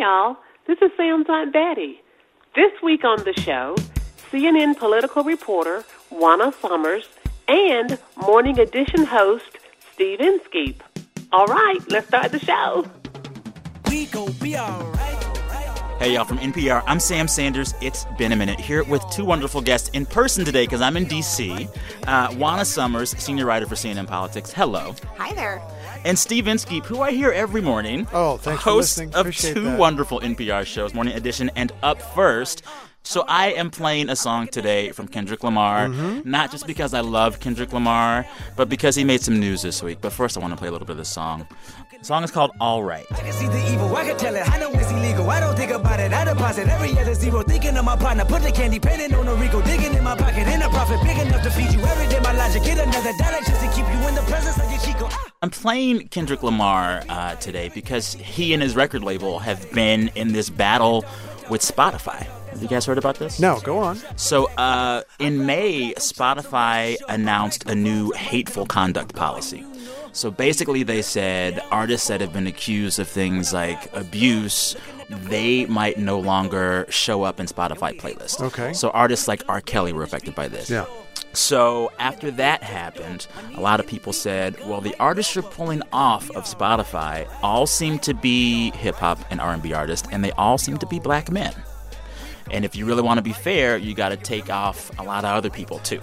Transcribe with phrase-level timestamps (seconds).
[0.00, 0.38] y'all.
[0.66, 2.00] This is Sam's Aunt Betty.
[2.56, 3.76] This week on the show,
[4.32, 7.06] CNN political reporter Juana Summers
[7.48, 9.58] and Morning Edition host
[9.92, 10.82] Steve Inskeep.
[11.32, 12.86] All right, let's start the show.
[13.90, 15.10] We gon' be alright.
[15.98, 17.74] Hey, y'all, from NPR, I'm Sam Sanders.
[17.82, 21.04] It's been a minute here with two wonderful guests in person today because I'm in
[21.04, 21.68] D.C.
[22.06, 24.50] Uh, Juana Summers, senior writer for CNN Politics.
[24.50, 24.94] Hello.
[25.18, 25.60] Hi there.
[26.04, 28.06] And Steve Inskeep, who I hear every morning.
[28.12, 29.08] Oh, thanks for host listening.
[29.14, 29.78] of Appreciate two that.
[29.78, 32.62] wonderful NPR shows, Morning Edition and Up First.
[33.02, 36.30] So I am playing a song today from Kendrick Lamar, Mm-hmm.
[36.30, 39.98] not just because I love Kendrick Lamar, but because he made some news this week.
[40.00, 41.46] But first, I want to play a little bit of this song.
[42.00, 43.04] The song is called All Right.
[43.10, 44.48] I can see the evil, I can tell it.
[44.50, 45.28] I know it's illegal.
[45.28, 46.14] I don't think about it.
[46.14, 47.42] I deposit every other zero.
[47.42, 49.60] Thinking of my partner, put the candy painting on a Rico.
[49.60, 52.18] Digging in my pocket, in a profit big enough to feed you every day.
[52.20, 55.08] My logic, get another dollar just to keep you in the presence of your Chico.
[55.10, 55.26] Ah.
[55.42, 60.32] I'm playing Kendrick Lamar uh, today because he and his record label have been in
[60.32, 61.04] this battle
[61.50, 62.26] with Spotify.
[62.48, 63.38] Have you guys heard about this?
[63.38, 63.98] No, go on.
[64.16, 69.66] So, uh, in May, Spotify announced a new hateful conduct policy.
[70.12, 74.76] So basically, they said artists that have been accused of things like abuse,
[75.08, 78.40] they might no longer show up in Spotify playlists.
[78.40, 78.72] Okay.
[78.72, 79.60] So artists like R.
[79.60, 80.68] Kelly were affected by this.
[80.68, 80.86] Yeah.
[81.32, 86.28] So after that happened, a lot of people said, "Well, the artists you're pulling off
[86.32, 90.78] of Spotify all seem to be hip hop and R&B artists, and they all seem
[90.78, 91.54] to be black men."
[92.50, 95.24] And if you really want to be fair, you got to take off a lot
[95.24, 96.00] of other people too.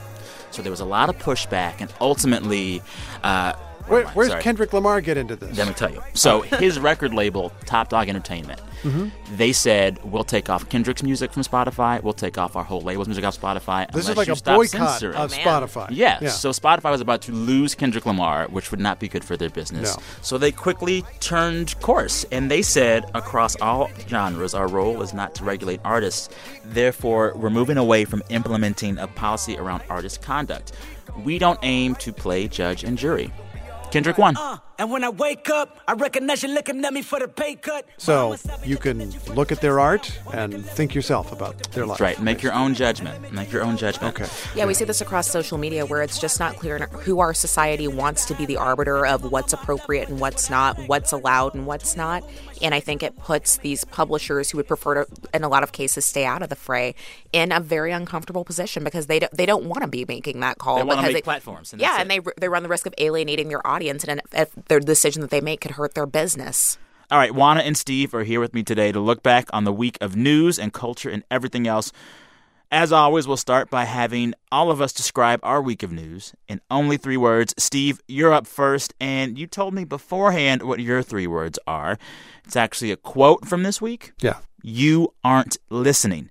[0.52, 2.81] So there was a lot of pushback, and ultimately,
[3.22, 3.52] uh,
[3.88, 4.41] Where, am where's Sorry.
[4.41, 5.57] Kendrick Lamar get into this?
[5.57, 6.02] Let me tell you.
[6.13, 9.35] So his record label, Top Dawg Entertainment, Mm-hmm.
[9.38, 12.02] they said we'll take off Kendrick's music from Spotify.
[12.03, 13.91] We'll take off our whole label's music off Spotify.
[13.91, 15.16] this is like a boycott censoring.
[15.16, 15.39] of man.
[15.39, 15.88] Spotify.
[15.89, 16.21] Yes.
[16.21, 16.29] yeah.
[16.29, 19.49] So Spotify was about to lose Kendrick Lamar, which would not be good for their
[19.49, 19.97] business.
[19.97, 20.03] No.
[20.22, 25.33] So they quickly turned course and they said across all genres, our role is not
[25.35, 26.29] to regulate artists.
[26.63, 30.73] Therefore, we're moving away from implementing a policy around artist conduct.
[31.23, 33.33] We don't aim to play judge and jury.
[33.92, 34.36] Kendrick won.
[34.79, 37.88] And when I wake up, I recognize you looking at me for the pay cut.
[37.97, 41.97] So you can look at their art and think yourself about their life.
[41.97, 42.21] That's right.
[42.23, 43.33] Make your own judgment.
[43.33, 44.13] Make your own judgment.
[44.19, 44.29] Okay.
[44.55, 47.88] Yeah, we see this across social media where it's just not clear who our society
[47.88, 51.95] wants to be the arbiter of what's appropriate and what's not, what's allowed and what's
[51.97, 52.23] not.
[52.61, 55.71] And I think it puts these publishers who would prefer to, in a lot of
[55.71, 56.95] cases, stay out of the fray
[57.33, 60.57] in a very uncomfortable position because they don't, they don't want to be making that
[60.57, 60.77] call.
[60.77, 62.23] They wanna because make it- platforms, and yeah, and it.
[62.25, 65.41] they they run the risk of alienating their audience, and if their decision that they
[65.41, 66.78] make could hurt their business.
[67.09, 69.72] All right, Juana and Steve are here with me today to look back on the
[69.72, 71.94] week of news and culture and everything else.
[72.69, 76.59] As always, we'll start by having all of us describe our week of news in
[76.69, 77.53] only three words.
[77.57, 81.97] Steve, you're up first, and you told me beforehand what your three words are.
[82.44, 84.11] It's actually a quote from this week.
[84.19, 84.39] Yeah.
[84.61, 86.29] You aren't listening.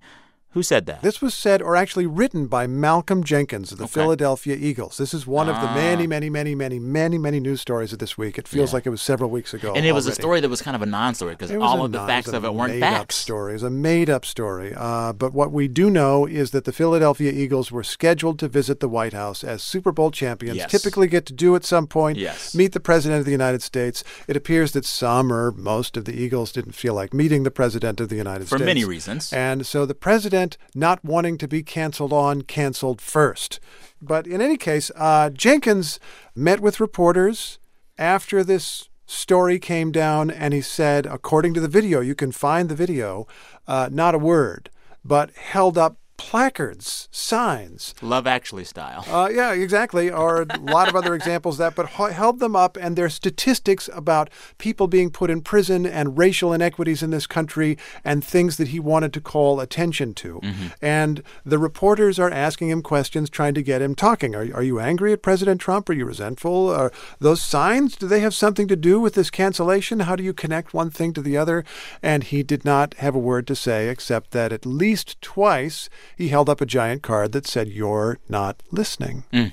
[0.57, 1.03] Who said that?
[1.03, 4.97] This was said or actually written by Malcolm Jenkins of the Philadelphia Eagles.
[4.97, 8.17] This is one of the many, many, many, many, many, many news stories of this
[8.17, 8.39] week.
[8.39, 8.71] It feels Ah.
[8.71, 8.77] Yeah.
[8.77, 9.73] like it was several weeks ago.
[9.75, 11.99] and it was a story that was kind of a non-story because all of the
[11.99, 13.17] non- facts was of it weren't facts.
[13.17, 13.51] story.
[13.51, 14.73] It was a made-up story.
[14.75, 18.79] Uh, but what we do know is that the Philadelphia Eagles were scheduled to visit
[18.79, 20.57] the White House as Super Bowl champions.
[20.57, 20.71] Yes.
[20.71, 22.17] Typically, get to do at some point.
[22.17, 22.55] Yes.
[22.55, 24.03] Meet the president of the United States.
[24.27, 27.99] It appears that some or most of the Eagles didn't feel like meeting the president
[28.01, 29.31] of the United For States For many reasons.
[29.31, 33.59] and so the president, not wanting to be canceled on, canceled first.
[34.01, 35.99] But in any case, uh, Jenkins
[36.35, 37.57] met with reporters
[37.97, 42.69] after this story came down, and he said, according to the video, you can find
[42.69, 43.25] the video,
[43.67, 44.69] uh, not a word,
[45.03, 49.05] but held up placards, signs, Love Actually style.
[49.07, 50.09] uh, yeah, exactly.
[50.11, 53.89] Or a lot of other examples of that, but held them up and their statistics
[53.93, 58.69] about people being put in prison and racial inequities in this country and things that
[58.69, 60.41] he wanted to call attention to.
[60.81, 64.35] And the reporters are asking him questions, trying to get him talking.
[64.35, 65.87] Are, are you angry at President Trump?
[65.89, 66.69] Are you resentful?
[66.69, 70.01] Are those signs, do they have something to do with this cancellation?
[70.01, 71.63] How do you connect one thing to the other?
[72.01, 76.29] And he did not have a word to say except that at least twice he
[76.29, 79.23] held up a giant card that said, You're not listening.
[79.31, 79.47] Hmm.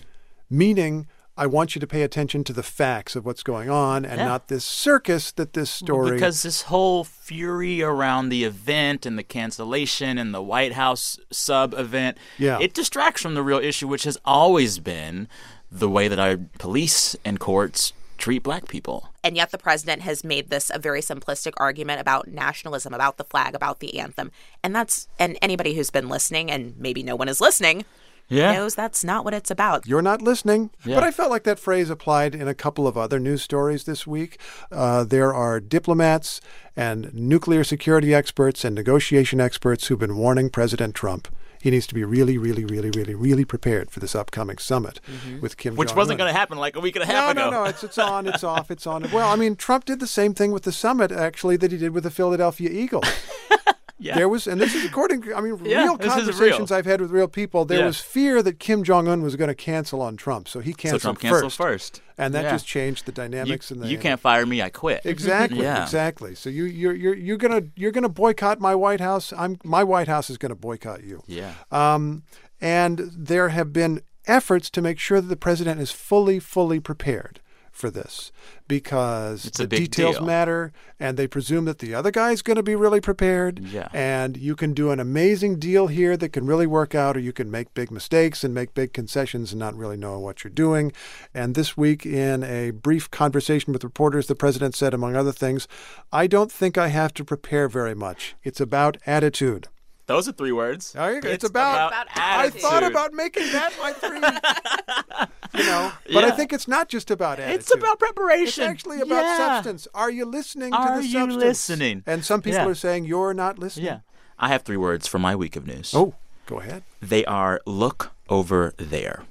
[0.50, 1.06] Meaning,
[1.36, 4.26] I want you to pay attention to the facts of what's going on and Yeah.
[4.28, 6.12] not this circus that this story.
[6.12, 11.74] Because this whole fury around the event and the cancellation and the White House sub
[11.74, 12.58] event, Yeah.
[12.60, 15.26] it distracts from the real issue, which has always been
[15.72, 19.08] the way that our police and courts treat black people.
[19.22, 23.24] And yet the president has made this a very simplistic argument about nationalism, about the
[23.24, 24.30] flag, about the anthem.
[24.62, 27.84] And that's and anybody who's been listening and maybe no one is listening
[28.28, 28.52] Yeah.
[28.52, 29.86] knows that's not what it's about.
[29.86, 30.70] You're not listening.
[30.84, 30.94] Yeah.
[30.94, 34.06] But I felt like that phrase applied in a couple of other news stories this
[34.06, 34.38] week.
[34.72, 36.40] Uh, there are diplomats
[36.76, 41.28] and nuclear security experts and negotiation experts who've been warning President Trump.
[41.64, 45.00] He needs to be really, really, really, really, really prepared for this upcoming summit
[45.40, 45.78] with Kim Mm-hmm.
[45.78, 45.96] Which Jong-un.
[45.96, 47.50] wasn't going to happen like a week and a half no, ago.
[47.50, 47.70] no, no.
[47.70, 48.26] It's it's on.
[48.26, 48.70] It's off.
[48.70, 49.10] It's on.
[49.10, 51.92] Well, I mean, Trump did the same thing with the summit actually that he did
[51.92, 53.08] with the Philadelphia Eagles.
[53.96, 54.16] Yeah.
[54.16, 55.32] There was, and this is according.
[55.32, 56.24] I mean, Yeah, real this is real.
[56.26, 57.64] conversations I've had with real people.
[57.64, 57.86] There Yeah.
[57.86, 61.02] was fear that Kim Jong Un was going to cancel on Trump, so he canceled
[61.02, 62.00] so Trump canceled first, first.
[62.18, 62.50] and that Yeah.
[62.50, 63.70] just changed the You, dynamics.
[63.70, 65.02] and the, you can't fire me, I quit.
[65.04, 65.84] exactly, Yeah.
[65.84, 66.34] exactly.
[66.34, 69.32] So you you're you're you're gonna you're gonna boycott my White House.
[69.36, 71.22] I'm my White House is going to boycott you.
[71.28, 71.52] Yeah.
[71.70, 72.24] Um,
[72.60, 77.40] and there have been efforts to make sure that the president is fully, fully prepared
[77.74, 78.30] for this
[78.68, 80.24] because It's the details deal.
[80.24, 83.58] matter and they presume that the other guy's going to be really prepared.
[83.58, 83.88] Yeah.
[83.92, 87.32] And you can do an amazing deal here that can really work out, or you
[87.32, 90.92] can make big mistakes and make big concessions and not really know what you're doing.
[91.34, 95.66] And this week, in a brief conversation with reporters, the president said, among other things,
[96.12, 98.36] I don't think I have to prepare very much.
[98.44, 99.66] It's about attitude.
[100.06, 100.92] Those are three words.
[100.92, 101.30] There you go.
[101.30, 104.20] It's about- About I thought about making that my three.
[105.54, 107.60] you know, but I think it's not just about attitude.
[107.60, 108.64] It's about preparation.
[108.64, 109.36] It's actually about Yeah.
[109.36, 109.88] substance.
[109.94, 111.14] Are you listening Are to the substance?
[111.14, 112.02] Are you listening?
[112.06, 112.68] And some people Yeah.
[112.68, 113.86] are saying you're not listening.
[113.86, 113.98] Yeah.
[114.38, 115.92] I have three words for my week of news.
[115.94, 116.14] Oh,
[116.46, 116.82] go ahead.
[117.00, 119.22] They are look over there.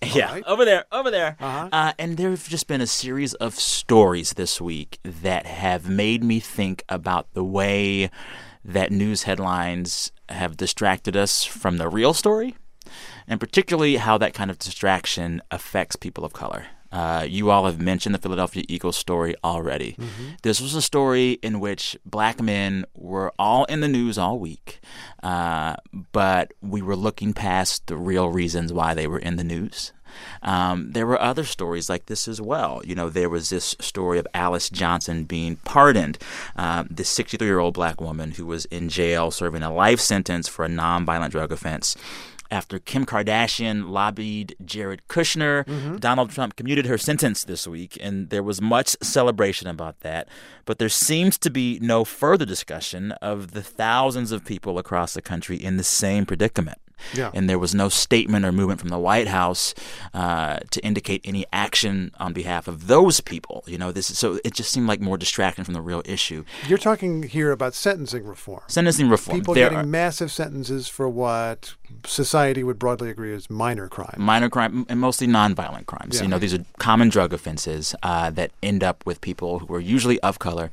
[0.00, 0.44] Yeah, right.
[0.46, 1.36] over there, over there.
[1.40, 1.68] Uh-huh.
[1.72, 6.22] Uh, and there have just been a series of stories this week that have made
[6.22, 8.08] me think about the way
[8.64, 12.54] that news headlines have distracted us from the real story,
[13.28, 16.66] and particularly how that kind of distraction affects people of color.
[16.90, 19.94] Uh, you all have mentioned the Philadelphia Eagles story already.
[20.42, 24.80] This was a story in which black men were all in the news all week,
[25.22, 25.76] uh,
[26.12, 29.92] but we were looking past the real reasons why they were in the news.
[30.42, 32.80] Um, there were other stories like this as well.
[32.84, 36.18] You know, there was this story of Alice Johnson being pardoned,
[36.56, 40.48] uh, this 63 year old black woman who was in jail serving a life sentence
[40.48, 41.96] for a nonviolent drug offense.
[42.50, 45.96] After Kim Kardashian lobbied Jared Kushner, mm-hmm.
[45.96, 50.28] Donald Trump commuted her sentence this week, and there was much celebration about that.
[50.64, 55.22] But there seems to be no further discussion of the thousands of people across the
[55.22, 56.78] country in the same predicament.
[57.14, 57.30] Yeah.
[57.34, 59.74] And there was no statement or movement from the White House
[60.14, 63.64] uh, to indicate any action on behalf of those people.
[63.66, 66.44] You know, this is, so it just seemed like more distraction from the real issue.
[66.66, 68.62] You're talking here about sentencing reform.
[68.68, 69.38] Sentencing reform.
[69.38, 71.74] People there getting are massive sentences for what
[72.04, 74.14] society would broadly agree is minor crime.
[74.18, 76.16] minor crime and mostly nonviolent crimes.
[76.16, 76.22] Yeah.
[76.22, 79.80] You know, these are common drug offenses uh, that end up with people who are
[79.80, 80.70] usually of color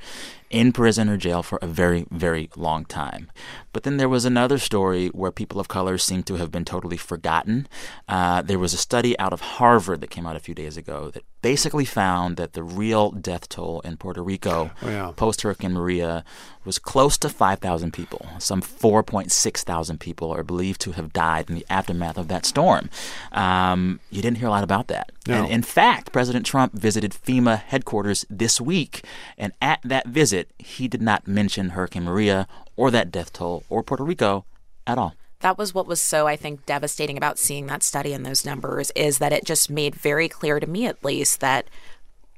[0.50, 3.31] in prison or jail for a very, very long time.
[3.74, 6.97] But then there was another story where people of color seem to have been totally
[6.97, 7.68] forgotten.
[8.07, 11.09] Uh, there was a study out of Harvard that came out a few days ago
[11.12, 15.12] that basically found that the real death toll in Puerto Rico Oh, yeah.
[15.15, 16.24] post Hurricane Maria
[16.66, 18.26] was close to 5,000 people.
[18.40, 22.90] Some 4.6 thousand people are believed to have died in the aftermath of that storm.
[23.32, 25.12] Um, you didn't hear a lot about that.
[25.28, 25.44] No.
[25.44, 29.04] And in fact, President Trump visited FEMA headquarters this week,
[29.38, 33.84] and at that visit, he did not mention Hurricane Maria or that death toll or
[33.84, 34.46] Puerto Rico
[34.88, 35.14] at all.
[35.42, 38.92] that was what was so i think devastating about seeing that study and those numbers
[38.96, 41.68] is that it just made very clear to me at least that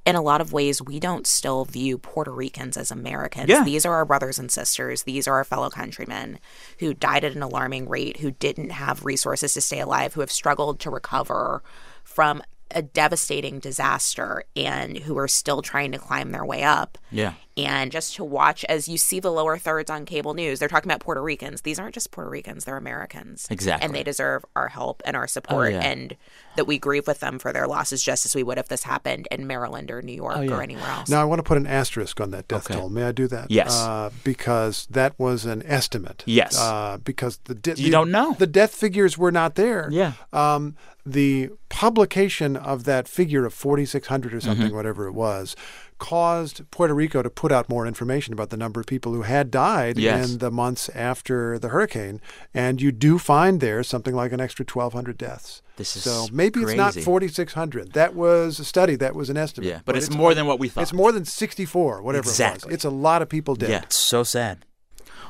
[0.08, 3.64] in a lot of ways we don't still view puerto ricans as americans Yeah.
[3.64, 6.40] these are our brothers and sisters these are our fellow countrymen
[6.80, 10.32] who died at an alarming rate who didn't have resources to stay alive who have
[10.32, 11.62] struggled to recover
[12.04, 17.34] from a devastating disaster and who are still trying to climb their way up Yeah.
[17.56, 20.92] and just to watch as you see the lower thirds on cable news they're talking
[20.92, 23.86] about puerto ricans these aren't just puerto ricans they're americans Exactly.
[23.86, 25.82] and they deserve our help and our support Oh, yeah.
[25.82, 26.18] and
[26.58, 29.28] that we grieve with them for their losses just as we would if this happened
[29.32, 30.54] in maryland or new york Oh, yeah.
[30.56, 32.78] or anywhere else Now, I want to put an asterisk on that death Okay.
[32.80, 32.90] toll.
[32.90, 33.50] May I do that?
[33.50, 33.74] Yes.
[33.80, 36.24] Uh, because that was an estimate.
[36.26, 36.58] Yes.
[36.60, 38.36] Uh, because the de- You the- don't know.
[38.38, 39.88] The death figures were not there.
[39.92, 40.14] Yeah.
[40.34, 44.46] Um, the publication of that figure of 4,600 or Mm-hmm.
[44.48, 45.56] something, whatever it was,
[46.00, 49.50] caused Puerto Rico to put out more information about the number of people who had
[49.50, 50.32] died Yes.
[50.32, 52.20] in the months after the hurricane.
[52.54, 55.62] And you do find there something like an extra 1,200 deaths.
[55.78, 57.94] This is so maybe it's not 4,600.
[57.94, 58.96] That was a study.
[58.96, 59.70] That was an estimate.
[59.70, 60.82] Yeah, but it's more than what we thought.
[60.82, 62.70] It's more than 64, whatever it Exactly.
[62.70, 62.74] was.
[62.76, 63.70] It's a lot of people dead.
[63.70, 64.66] Yeah, it's so sad.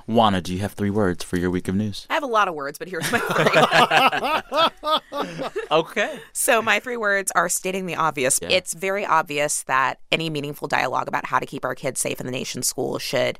[0.07, 2.07] Juana, do you have three words for your week of news?
[2.09, 3.19] i have a lot of words but here's my
[5.11, 6.19] three Okay.
[6.31, 8.39] So my three words are stating the obvious.
[8.41, 8.47] Yeah.
[8.49, 12.25] It's very obvious that any meaningful dialogue about how to keep our kids safe in
[12.25, 13.37] the nation's schools should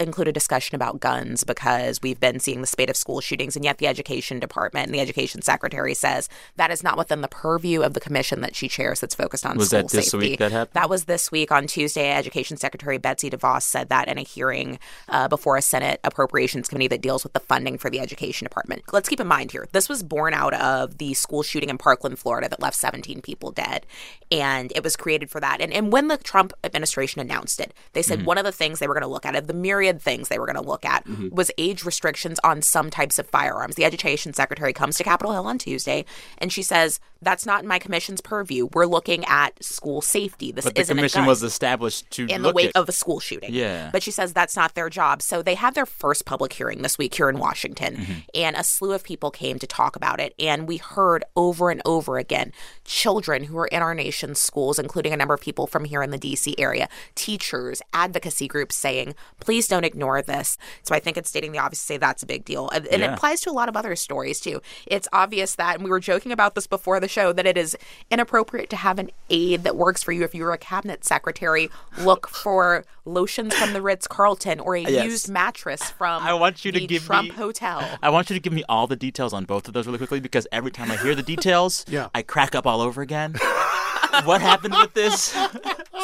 [0.00, 3.64] include a discussion about guns because we've been seeing the spate of school shootings, and
[3.64, 7.82] yet the education department and the education secretary says that is not within the purview
[7.82, 10.30] of the commission that she chairs that's focused on Was school that this safety.
[10.30, 10.74] week that happened?
[10.74, 12.10] That was this week on Tuesday.
[12.10, 14.78] Education Secretary Betsy DeVos said that in a hearing
[15.08, 18.82] uh, before a Senate Appropriations Committee that deals with the funding for the education department.
[18.92, 22.18] Let's keep in mind here, this was born out of the school shooting in Parkland,
[22.18, 23.86] Florida, that left 17 people dead,
[24.30, 25.60] and it was created for that.
[25.60, 28.86] And and when the Trump administration announced it, they said one of the things they
[28.86, 31.06] were going to look at, of the myriad things they were going to look at,
[31.06, 31.34] mm-hmm.
[31.34, 33.74] was age restrictions on some types of firearms.
[33.76, 36.04] The education secretary comes to Capitol Hill on Tuesday,
[36.38, 38.68] and she says that's not in my commission's purview.
[38.72, 40.52] We're looking at school safety.
[40.52, 42.92] This But the isn't a commission was established to in the wake at, of a
[42.92, 43.52] school shooting.
[43.52, 43.90] Yeah.
[43.92, 45.20] But she says that's not their job.
[45.22, 48.12] So they had their first public hearing this week here in Washington, Mm-hmm.
[48.34, 50.34] and a slew of people came to talk about it.
[50.38, 52.52] And we heard over and over again
[52.84, 56.10] children who are in our nation's schools, including a number of people from here in
[56.10, 60.56] the DC area, teachers, advocacy groups saying, please don't ignore this.
[60.82, 62.68] So I think it's stating the obvious to say that's a big deal.
[62.70, 64.62] And, and it applies to a lot of other stories too.
[64.86, 67.76] It's obvious that, and we were joking about this before the show, that it is
[68.10, 72.28] inappropriate to have an aide that works for you if you're a cabinet secretary look
[72.42, 75.04] for lotions from the Ritz Carlton or a Yes.
[75.04, 77.86] used mattress from I want you to the give Trump me- Hotel.
[78.02, 80.20] I want you to give me all the details on both of those really quickly
[80.20, 82.08] because every time I hear the details, Yeah.
[82.14, 83.34] I crack up all over again.
[84.24, 85.34] what happened with this?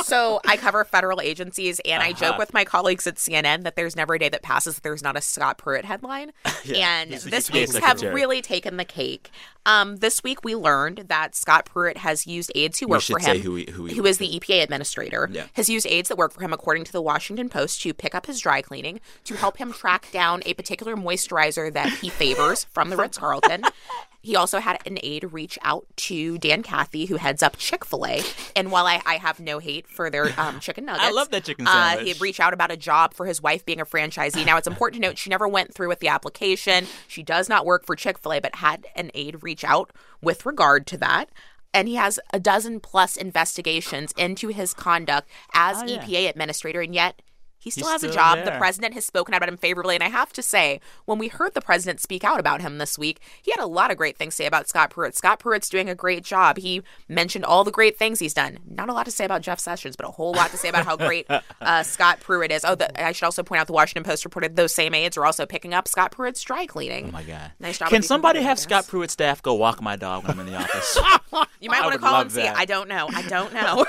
[0.03, 2.31] so I cover federal agencies, and I Uh-huh.
[2.31, 5.03] joke with my colleagues at CNN that there's never a day that passes that there's
[5.03, 6.33] not a Scott Pruitt headline.
[6.75, 9.31] and this EPA week's have really taken the cake.
[9.67, 13.41] Um, this week we learned that Scott Pruitt has used aides who work for him,
[13.41, 15.47] who he- who he- is the EPA administrator, Yeah.
[15.55, 18.26] has used aides that work for him, according to the Washington Post, to pick up
[18.26, 22.91] his dry cleaning to help him track down a particular moisturizer that he favors from
[22.91, 23.62] the Ritz Carlton.
[24.26, 28.04] He also had an aide reach out to Dan Cathy, who heads up Chick fil
[28.06, 28.23] A.
[28.56, 31.45] And while I, I have no hate for their um, chicken nuggets, I love that
[31.45, 34.45] chicken Uh, he'd reach out about a job for his wife being a franchisee.
[34.45, 36.87] Now, it's important to note she never went through with the application.
[37.06, 40.45] She does not work for Chick fil A, but had an aide reach out with
[40.45, 41.28] regard to that.
[41.73, 45.99] And he has a dozen plus investigations into his conduct as Oh, yeah.
[46.04, 47.23] EPA administrator, and yet
[47.67, 48.45] he still He's has a still job.
[48.45, 49.97] The president has spoken about him favorably.
[49.97, 52.97] And I have to say, when we heard the president speak out about him this
[52.97, 55.17] week, he had a lot of great things to say about Scott Pruitt.
[55.17, 56.59] Scott Pruitt's doing a great job.
[56.59, 58.59] He mentioned all the great things he's done.
[58.71, 60.85] Not a lot to say about Jeff Sessions, but a whole lot to say about
[60.85, 61.27] how great
[61.61, 62.65] uh, Scott Pruitt is.
[62.65, 65.27] Oh, the, I should also point out the Washington Post reported those same aides are
[65.27, 67.09] also picking up Scott Pruitt's dry cleaning.
[67.09, 67.51] Oh my god!
[67.59, 70.53] Nice job Can somebody have Scott Pruitt's staff go walk my dog when I'm in
[70.53, 70.99] the office?
[71.61, 72.47] You might want to call and see.
[72.47, 73.09] I don't know.
[73.13, 73.85] I don't know.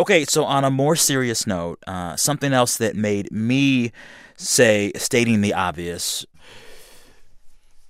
[0.00, 3.92] Okay, so on a more serious note, uh, something else that made me
[4.34, 6.24] say, stating the obvious,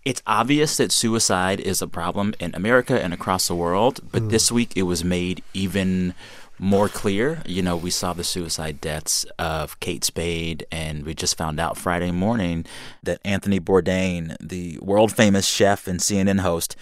[0.05, 4.51] it's obvious that suicide is a problem in America and across the world, but this
[4.51, 6.15] week it was made even
[6.59, 7.43] more clear.
[7.47, 11.79] You know, we saw the suicide deaths of Kate Spade, and we just found out
[11.79, 12.67] Friday morning
[13.05, 16.75] that Anthony Bourdain, the world famous chef and CNN host,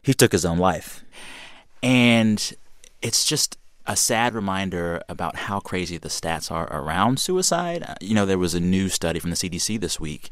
[0.00, 1.04] he took his own life.
[1.82, 2.54] And
[3.02, 7.82] it's just a sad reminder about how crazy the stats are around suicide.
[7.86, 10.30] Uh, You know, there was a new study from the CDC this week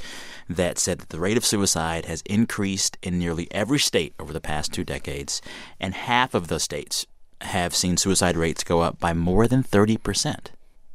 [0.48, 4.40] that said that the rate of suicide has increased in nearly every state over the
[4.40, 5.40] past two decades,
[5.80, 7.06] and half of those states
[7.40, 10.46] have seen suicide rates go up by more than 30%.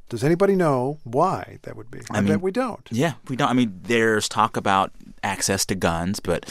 [0.09, 1.99] Does anybody know why that would be?
[2.09, 2.87] I, mean- bet we don't.
[2.91, 3.49] Yeah, we don't.
[3.49, 4.91] I mean, there's talk about
[5.23, 6.45] access to guns, but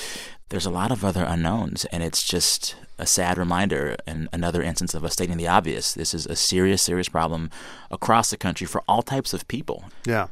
[0.51, 4.95] there's a lot of other unknowns, and it's just a sad reminder and another instance
[4.95, 5.93] of us stating the obvious.
[5.95, 7.51] This is a serious, serious problem
[7.91, 9.85] across the country for all types of people.
[10.05, 10.29] Yeah.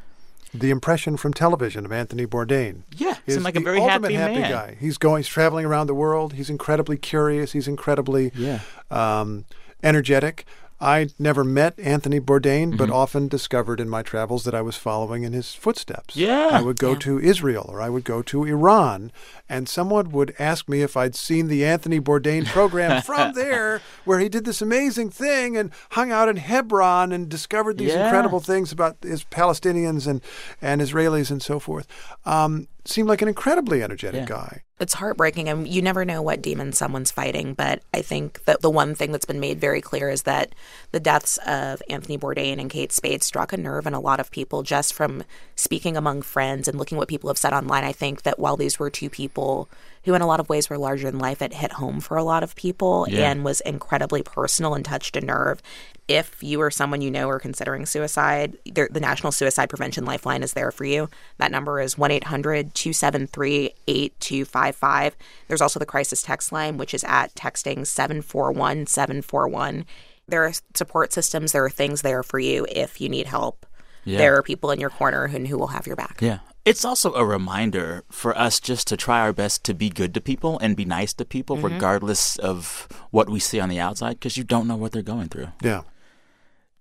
[0.54, 2.82] The impression from television of Anthony Bourdain.
[2.96, 4.50] Yeah, is seemed like a the very ultimate happy man.
[4.50, 4.76] guy.
[4.80, 6.32] He's going, he's traveling around the world.
[6.34, 7.52] He's incredibly curious.
[7.52, 8.60] He's incredibly Yeah.
[8.90, 9.44] um,
[9.82, 10.46] energetic.
[10.80, 12.76] I never met Anthony Bourdain, Mm-hmm.
[12.76, 16.16] but often discovered in my travels that I was following in his footsteps.
[16.16, 16.50] Yeah.
[16.52, 19.10] I would go to Israel or I would go to Iran,
[19.48, 24.18] and someone would ask me if I'd seen the Anthony Bourdain program from there, where
[24.20, 28.06] he did this amazing thing and hung out in Hebron and discovered these Yeah.
[28.06, 30.20] incredible things about his Palestinians and,
[30.60, 31.86] and Israelis and so forth.
[32.26, 34.36] Um, seemed like an incredibly energetic Yeah.
[34.36, 34.62] guy.
[34.78, 38.68] it's heartbreaking and you never know what demons someone's fighting but i think that the
[38.70, 40.54] one thing that's been made very clear is that
[40.92, 44.30] the deaths of anthony bourdain and kate spade struck a nerve in a lot of
[44.30, 45.22] people just from
[45.54, 48.78] speaking among friends and looking what people have said online i think that while these
[48.78, 49.66] were two people
[50.04, 52.22] who in a lot of ways were larger than life it hit home for a
[52.24, 53.30] lot of people Yeah.
[53.30, 55.62] and was incredibly personal and touched a nerve
[56.08, 60.52] if you or someone you know are considering suicide, the National Suicide Prevention Lifeline is
[60.52, 61.08] there for you.
[61.38, 65.16] That number is 1 800 273 8255.
[65.48, 69.84] There's also the crisis text line, which is at texting 741 741.
[70.28, 73.66] There are support systems, there are things there for you if you need help.
[74.04, 74.18] Yeah.
[74.18, 76.18] there are people in your corner and who will have your back.
[76.20, 76.38] Yeah.
[76.64, 80.20] It's also a reminder for us just to try our best to be good to
[80.20, 81.74] people and be nice to people, mm-hmm.
[81.74, 85.28] regardless of what we see on the outside, because you don't know what they're going
[85.28, 85.48] through.
[85.60, 85.82] Yeah.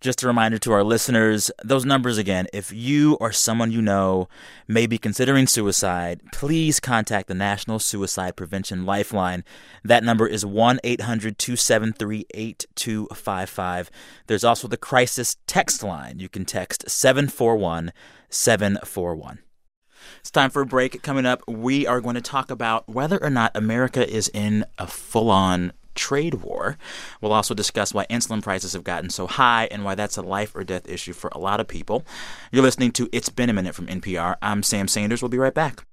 [0.06, 2.46] Just a reminder to our listeners those numbers again.
[2.54, 4.30] If you or someone you know
[4.68, 9.44] may be considering suicide, please contact the National Suicide Prevention Lifeline.
[9.84, 13.90] That number is 1 800 273 8255.
[14.28, 16.20] There's also the crisis text line.
[16.20, 17.92] You can text 741
[18.30, 19.40] 741.
[20.20, 21.02] It's time for a break.
[21.02, 24.86] Coming up, we are going to talk about whether or not America is in a
[24.86, 26.78] full on trade war.
[27.22, 30.56] We'll also discuss why insulin prices have gotten so high and why that's a life
[30.56, 32.04] or death issue for a lot of people.
[32.52, 34.36] You're listening to It's Been a Minute from NPR.
[34.42, 35.22] I'm Sam Sanders.
[35.22, 35.86] We'll be right back.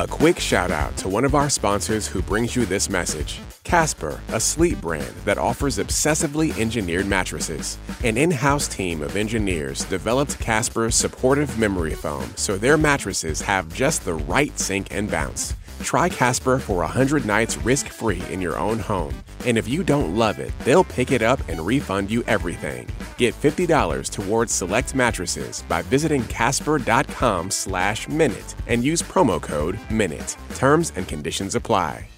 [0.00, 4.18] A quick shout out to one of our sponsors who brings you this message Casper,
[4.32, 7.76] a sleep brand that offers obsessively engineered mattresses.
[8.02, 13.74] An in house team of engineers developed Casper's supportive memory foam so their mattresses have
[13.74, 15.54] just the right sink and bounce.
[15.82, 19.14] Try Casper for 100 nights risk free in your own home.
[19.44, 22.88] And if you don't love it, they'll pick it up and refund you everything.
[23.18, 30.36] Get $50 towards select mattresses by visiting casper.com slash minute and use promo code MINUTE.
[30.54, 32.08] Terms and conditions apply.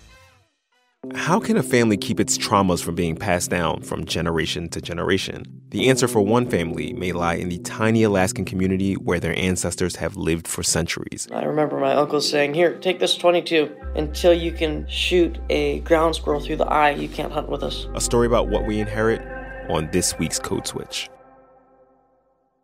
[1.16, 5.42] How can a family keep its traumas from being passed down from generation to generation?
[5.70, 9.96] The answer for one family may lie in the tiny Alaskan community where their ancestors
[9.96, 11.26] have lived for centuries.
[11.32, 13.74] I remember my uncle saying, Here, take this 22.
[13.96, 17.88] Until you can shoot a ground squirrel through the eye, you can't hunt with us.
[17.96, 19.20] A story about what we inherit
[19.68, 21.10] on this week's Code Switch.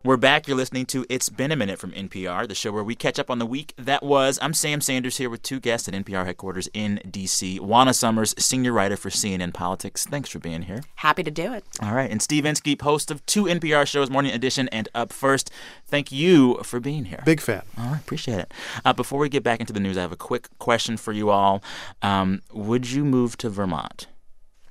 [0.05, 0.47] We're back.
[0.47, 3.29] You're listening to It's Been a Minute from NPR, the show where we catch up
[3.29, 4.39] on the week that was.
[4.41, 7.59] I'm Sam Sanders here with two guests at NPR headquarters in D.C.
[7.59, 10.05] Juana Summers, senior writer for CNN Politics.
[10.05, 10.83] Thanks for being here.
[10.95, 11.65] Happy to do it.
[11.83, 12.09] All right.
[12.09, 15.51] And Steve Inskeep, host of two NPR shows, Morning Edition and Up First.
[15.85, 17.21] Thank you for being here.
[17.25, 17.63] Big fan.
[17.77, 17.99] All right.
[17.99, 18.53] Appreciate it.
[18.85, 21.29] Uh, before we get back into the news, I have a quick question for you
[21.29, 21.61] all.
[22.01, 24.07] Um, would you move to Vermont?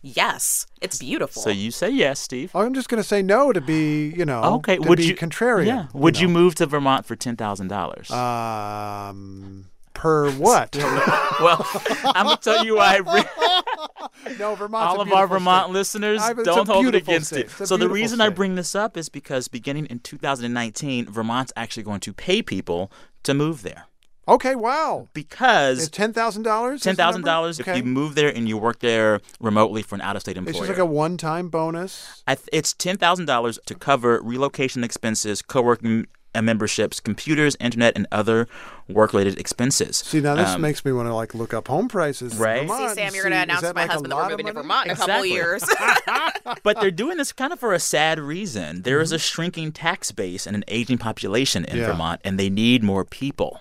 [0.03, 1.43] Yes, it's beautiful.
[1.43, 2.55] So you say yes, Steve.
[2.55, 4.77] I'm just going to say no to be, you know, okay.
[4.77, 5.67] to would be you contrarian.
[5.67, 5.87] Yeah.
[5.93, 6.35] Would you, know.
[6.35, 8.11] move to Vermont for ten thousand dollars?
[8.11, 10.77] Um, per what?
[11.41, 11.67] well,
[12.05, 12.97] I'm gonna tell you why.
[12.97, 14.89] I re- no, Vermont.
[14.89, 15.73] all a of our Vermont state.
[15.73, 17.47] listeners I- don't hold it against state.
[17.47, 17.51] it.
[17.51, 21.83] So the beautiful reason I bring this up is because beginning in 2019, Vermont's actually
[21.83, 22.93] going to pay people
[23.25, 23.88] to move there
[24.29, 25.09] Okay, wow.
[25.15, 26.83] because It's ten thousand dollars.
[26.83, 30.37] ten thousand dollars if you move there and you work there remotely for an out-of-state
[30.37, 30.51] employer.
[30.51, 32.23] It's just like a one-time bonus.
[32.27, 37.97] I th- it's ten thousand dollars to cover relocation expenses, co-working uh, memberships, computers, internet,
[37.97, 38.47] and other
[38.87, 39.97] work-related expenses.
[39.97, 42.37] See, now this Um, makes me want to like look up home prices.
[42.37, 42.61] Right.
[42.61, 44.31] See, Vermont See, Sam, you're going to announce to my like husband that lot we're
[44.33, 44.53] moving to?
[44.53, 45.65] Vermont in a couple years.
[46.63, 48.83] but they're doing this kind of for a sad reason.
[48.83, 51.87] There is a shrinking tax base and an aging population in Yeah.
[51.87, 53.61] Vermont, and they need more people.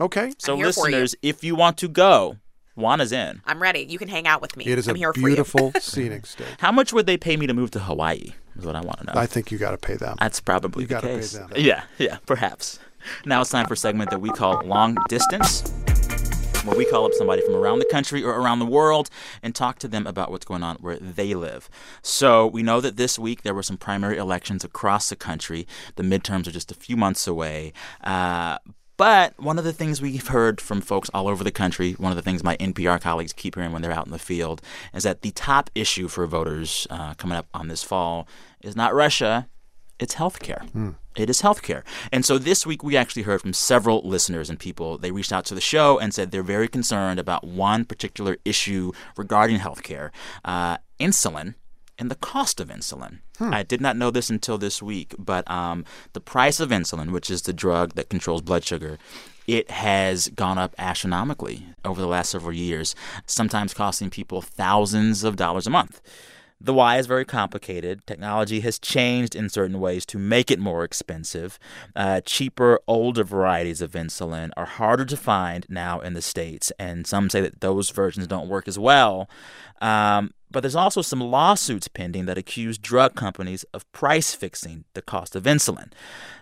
[0.00, 0.32] Okay.
[0.38, 0.96] So, I'm here for you.
[0.96, 2.36] listeners, if you want to go,
[2.76, 3.40] Juana's in.
[3.46, 3.80] I'm ready.
[3.88, 4.66] You can hang out with me.
[4.66, 6.46] It is I'm a here beautiful scenic state.
[6.58, 8.32] How much would they pay me to move to Hawaii?
[8.58, 9.12] Is what I want to know.
[9.14, 10.16] I think you got to pay them.
[10.20, 11.32] That's probably You the gotta pay case.
[11.32, 11.50] them.
[11.56, 12.78] Yeah, yeah, perhaps.
[13.24, 15.62] Now it's time for a segment that we call Long Distance,
[16.64, 19.08] where we call up somebody from around the country or around the world
[19.42, 21.70] and talk to them about what's going on where they live.
[22.02, 25.66] So we know that this week there were some primary elections across the country.
[25.94, 27.72] The midterms are just a few months away.
[28.02, 28.58] Uh,
[28.96, 32.16] but one of the things we've heard from folks all over the country, one of
[32.16, 34.62] the things my NPR colleagues keep hearing when they're out in the field,
[34.94, 38.26] is that the top issue for voters uh, coming up on this fall
[38.62, 39.48] is not Russia,
[39.98, 40.94] it's health healthcare.
[41.16, 41.82] It is healthcare.
[42.12, 44.98] And so this week we actually heard from several listeners and people.
[44.98, 48.92] They reached out to the show and said they're very concerned about one particular issue
[49.16, 50.10] regarding healthcare
[50.44, 51.54] uh, insulin
[51.98, 53.20] and the cost of insulin.
[53.40, 57.30] I did not know this until this week, but um, the price of insulin, which
[57.30, 58.98] is the drug that controls blood sugar,
[59.46, 62.94] it has gone up astronomically over the last several years,
[63.26, 66.00] sometimes costing people thousands of dollars a month.
[66.58, 68.06] The why is very complicated.
[68.06, 71.58] Technology has changed in certain ways to make it more expensive.
[71.94, 77.06] Uh, cheaper, older varieties of insulin are harder to find now in the States, and
[77.06, 79.28] some say that those versions don't work as well.
[79.82, 85.02] Um, but there's also some lawsuits pending that accuse drug companies of price fixing the
[85.02, 85.92] cost of insulin.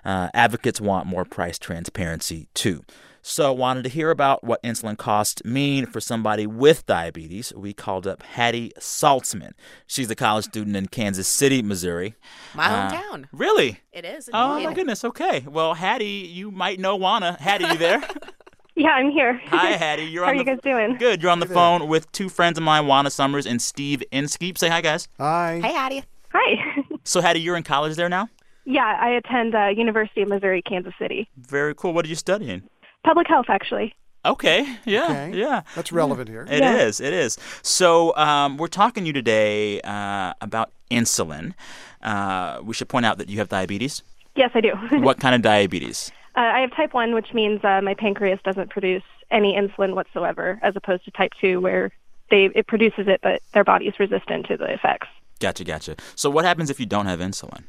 [0.04, 2.84] Uh, advocates want more price transparency, too.
[3.26, 7.54] So, wanted to hear about what insulin costs mean for somebody with diabetes.
[7.56, 9.52] We called up Hattie Saltzman.
[9.86, 12.16] She's a college student in Kansas City, Missouri.
[12.54, 13.24] My Uh, hometown.
[13.32, 13.80] Really?
[13.92, 14.28] It is.
[14.30, 15.06] Oh my goodness.
[15.06, 15.40] Okay.
[15.48, 17.38] Well, Hattie, you might know Juana.
[17.40, 18.04] Hattie, you there?
[18.76, 19.40] Yeah, I'm here.
[19.46, 20.04] Hi, Hattie.
[20.04, 20.96] You're How on are the you guys doing?
[20.96, 21.22] Good.
[21.22, 24.58] You're on the phone with two friends of mine, Juana Summers and Steve Inskeep.
[24.58, 25.06] Say hi, guys.
[25.18, 25.60] Hi.
[25.62, 26.04] Hey, Hattie.
[26.32, 26.82] Hi.
[27.06, 28.30] So, Hattie, you're in college there now?
[28.64, 31.28] Yeah, I attend uh, University of Missouri, Kansas City.
[31.36, 31.92] Very cool.
[31.92, 32.62] What are you studying?
[33.04, 33.94] Public health, actually.
[34.24, 34.66] Okay.
[34.86, 35.04] Yeah.
[35.04, 35.38] Okay.
[35.38, 35.62] Yeah.
[35.74, 36.46] That's relevant here.
[36.50, 36.98] It is.
[36.98, 37.36] It is.
[37.60, 41.52] So um, we're talking to you today uh, about insulin.
[42.00, 44.02] Uh, we should point out that you have diabetes.
[44.34, 44.70] Yes, I do.
[45.00, 46.10] what kind of diabetes?
[46.36, 50.58] Uh, I have type 1, which means uh, my pancreas doesn't produce any insulin whatsoever,
[50.62, 51.92] as opposed to type 2, where
[52.30, 55.08] they it produces it, but their body is resistant to the effects.
[55.40, 55.64] Gotcha.
[55.64, 55.96] Gotcha.
[56.14, 57.64] So what happens if you don't have insulin?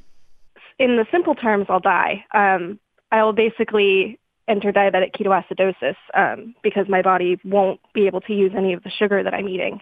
[0.80, 2.26] In the simple terms, I'll die.
[2.34, 2.80] Um,
[3.12, 8.74] I'll basically enter diabetic ketoacidosis um, because my body won't be able to use any
[8.74, 9.82] of the sugar that I'm eating.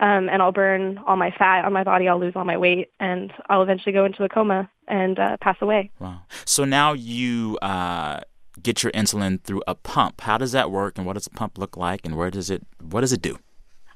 [0.00, 2.08] Um, and I'll burn all my fat on my body.
[2.08, 5.56] I'll lose all my weight, and I'll eventually go into a coma and uh, pass
[5.60, 5.90] away.
[5.98, 6.22] Wow.
[6.44, 8.20] So now you uh,
[8.62, 10.20] get your insulin through a pump.
[10.22, 12.62] How does that work, and what does the pump look like, and where does it
[12.80, 13.38] what does it do?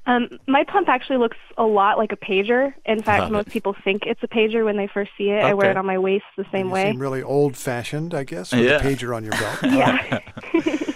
[0.05, 2.73] Um, my pump actually looks a lot like a pager.
[2.85, 3.51] In fact, Love most it.
[3.53, 5.43] people think it's a pager when they first see it.
[5.43, 6.91] I wear it on my waist the same You way.
[6.91, 8.77] seem really old-fashioned, I guess, with Yeah.
[8.77, 9.59] a pager on your belt.
[9.63, 10.19] yeah.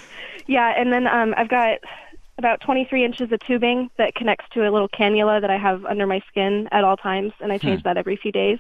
[0.48, 1.80] yeah, and then um, I've got
[2.40, 6.08] about 23 inches of tubing that connects to a little cannula that I have under
[6.08, 8.58] my skin at all times, and I change that every few days.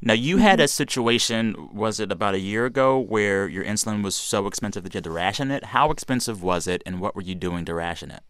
[0.00, 1.70] Now you had a situation.
[1.72, 5.04] Was it about a year ago where your insulin was so expensive that you had
[5.04, 5.64] to ration it?
[5.66, 8.22] How expensive was it, and what were you doing to ration it?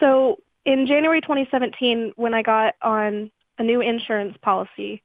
[0.00, 5.02] So in January 2017, when I got on a new insurance policy,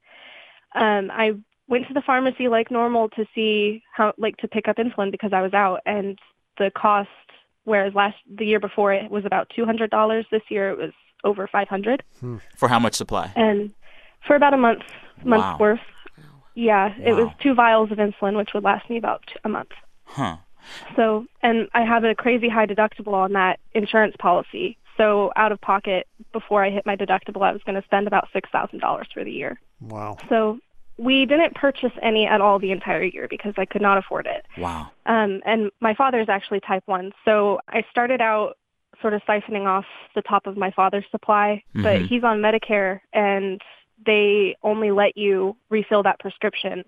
[0.75, 1.33] um, I
[1.67, 5.33] went to the pharmacy like normal to see how, like, to pick up insulin because
[5.33, 6.17] I was out, and
[6.57, 7.09] the cost,
[7.65, 10.91] whereas last the year before it was about $200, this year it was
[11.25, 12.03] over 500,
[12.55, 13.33] For how much supply?
[13.35, 13.71] and
[14.25, 14.81] for about a month,
[15.23, 15.57] month's Wow.
[15.59, 15.79] worth.
[16.55, 19.71] Yeah, it was two vials of insulin, which would last me about a month.
[20.05, 20.37] Huh.
[20.95, 24.77] So, and I have a crazy high deductible on that insurance policy.
[24.97, 28.29] So, out of pocket, before I hit my deductible, I was going to spend about
[28.33, 29.59] $6,000 for the year.
[29.81, 30.17] Wow.
[30.29, 30.59] So,
[30.97, 34.43] we didn't purchase any at all the entire year because I could not afford it.
[34.57, 34.89] Wow.
[35.05, 37.13] Um, and my father is actually type 1.
[37.23, 38.57] So, I started out
[38.99, 42.07] sort of siphoning off the top of my father's supply, but Mhm.
[42.07, 43.61] he's on Medicare and
[44.05, 46.83] they only let you refill that prescription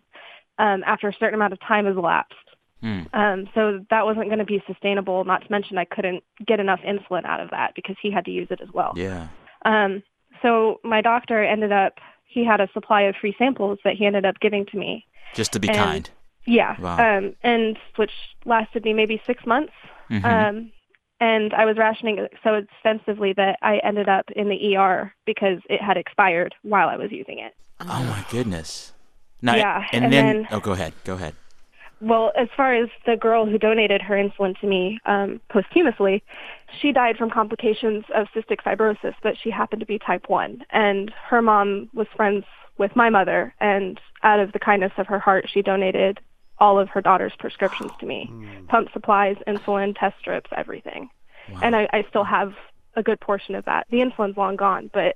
[0.58, 2.36] um, after a certain amount of time has elapsed.
[2.82, 3.02] Hmm.
[3.14, 5.26] Um, so that wasn't going to be sustainable.
[5.26, 8.32] Not to mention, I couldn't get enough insulin out of that because he had to
[8.32, 8.94] use it as well.
[8.96, 9.28] Yeah.
[9.66, 10.02] Um,
[10.42, 11.94] so my doctor ended up,
[12.26, 15.06] he had a supply of free samples that he ended up giving to me.
[15.34, 16.10] Just to be And- kind.
[16.46, 16.80] Yeah.
[16.80, 17.18] Wow.
[17.18, 18.12] Um, and which
[18.46, 19.74] lasted me maybe six months.
[20.10, 20.24] Mhm.
[20.26, 20.72] Um,
[21.20, 25.60] and I was rationing it so extensively that I ended up in the ER because
[25.70, 27.54] it had expired while I was using it.
[27.82, 28.94] oh my goodness.
[29.42, 30.94] Now, Yeah, And, and then, then- oh, go ahead.
[31.06, 31.36] Go ahead.
[32.02, 36.24] Well, as far as the girl who donated her insulin to me um, posthumously,
[36.82, 40.64] she died from complications of cystic fibrosis, but she happened to be type 1.
[40.72, 42.46] And her mom was friends
[42.78, 46.22] with my mother, and out of the kindness of her heart, she donated
[46.60, 48.66] all of her daughter's prescriptions to me hmm.
[48.66, 51.10] pump supplies, insulin, test strips, everything.
[51.64, 52.54] And I, I still have
[52.96, 53.88] a good portion of that.
[53.90, 55.16] The insulin's long gone, but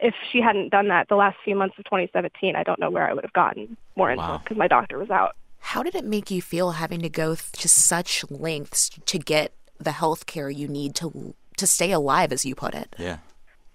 [0.00, 3.08] if she hadn't done that the last few months of 2017, I don't know where
[3.08, 4.38] I would have gotten more insulin Wow.
[4.38, 5.36] because my doctor was out.
[5.58, 9.52] How did it make you feel having to go th- to such lengths to get
[9.78, 12.94] the health care you need to to stay alive, as you put it?
[12.98, 13.18] Yeah.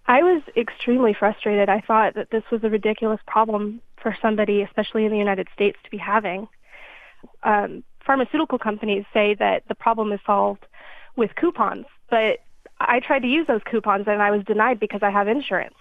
[0.06, 1.70] I was extremely frustrated.
[1.70, 5.78] I thought that this was a ridiculous problem for somebody, especially in the United States,
[5.84, 6.48] to be having.
[7.44, 10.66] Um, pharmaceutical companies say that the problem is solved
[11.16, 12.40] with coupons, but
[12.80, 15.76] I tried to use those coupons and I was denied because I have insurance.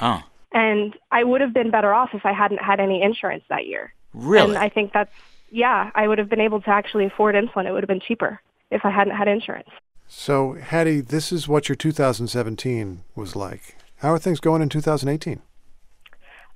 [0.00, 0.22] Oh,
[0.52, 3.92] And I would have been better off if I hadn't had any insurance that year.
[4.14, 4.54] really?
[4.54, 5.12] And I think that's,
[5.50, 7.66] yeah, I would have been able to actually afford insulin.
[7.66, 9.68] It would have been cheaper if I hadn't had insurance.
[10.08, 13.76] So, Hattie, this is what your 2017 was like.
[13.98, 15.40] How are things going in 2018?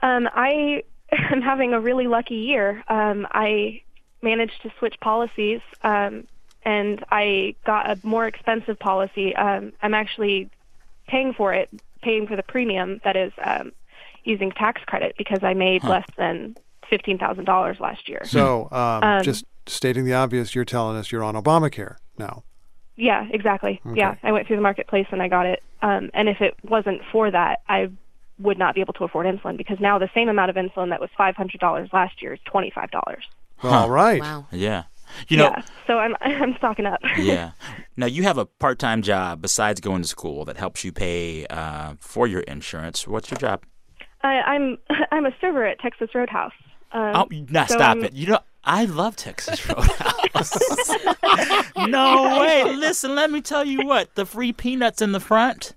[0.03, 2.85] Um, I am having a really lucky year.
[2.89, 3.83] Um, I
[4.23, 6.27] managed to switch policies, um,
[6.65, 9.35] and I got a more expensive policy.
[9.35, 10.51] Um, I'm actually
[11.09, 11.69] paying for it,
[12.03, 13.73] paying for the premium that is um,
[14.25, 16.57] using tax credit because I made less than
[16.89, 18.23] fifteen thousand dollars last year.
[18.25, 22.43] So, um, Um, just stating the obvious, you're telling us you're on Obamacare now.
[22.97, 23.81] Yeah, exactly.
[23.95, 25.63] Yeah, I went through the marketplace and I got it.
[25.81, 27.91] Um, and if it wasn't for that, I
[28.39, 31.01] would not be able to afford insulin because now the same amount of insulin that
[31.01, 33.25] was five hundred dollars last year is twenty five dollars.
[33.63, 34.21] Well, All right.
[34.21, 34.47] Wow.
[34.53, 34.85] yeah.
[35.29, 37.01] You know, yeah, so I'm I'm stocking up.
[37.19, 37.51] yeah.
[37.97, 41.95] Now you have a part-time job besides going to school that helps you pay uh,
[41.99, 43.07] for your insurance.
[43.09, 43.65] What's your job?
[44.23, 44.79] I, I'm
[45.13, 46.53] I'm a server at Texas Roadhouse.
[46.93, 48.13] Um, Oh, now so stop I'm- it.
[48.15, 50.57] You know, I love Texas Roadhouse.
[51.77, 52.65] no way.
[52.77, 54.15] Listen, let me tell you what.
[54.15, 55.75] The free peanuts in the front.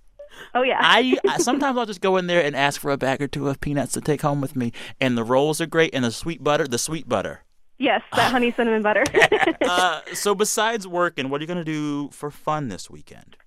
[0.56, 0.80] Oh yeah.
[0.82, 3.48] I, I sometimes I'll just go in there and ask for a bag or two
[3.50, 6.44] of peanuts to take home with me, and the rolls are great, and the sweet
[6.44, 7.42] butter, the sweet butter.
[7.84, 9.04] Yes, that honey cinnamon butter.
[9.62, 13.38] Uh, so besides working, what are you gonna do for fun this weekend?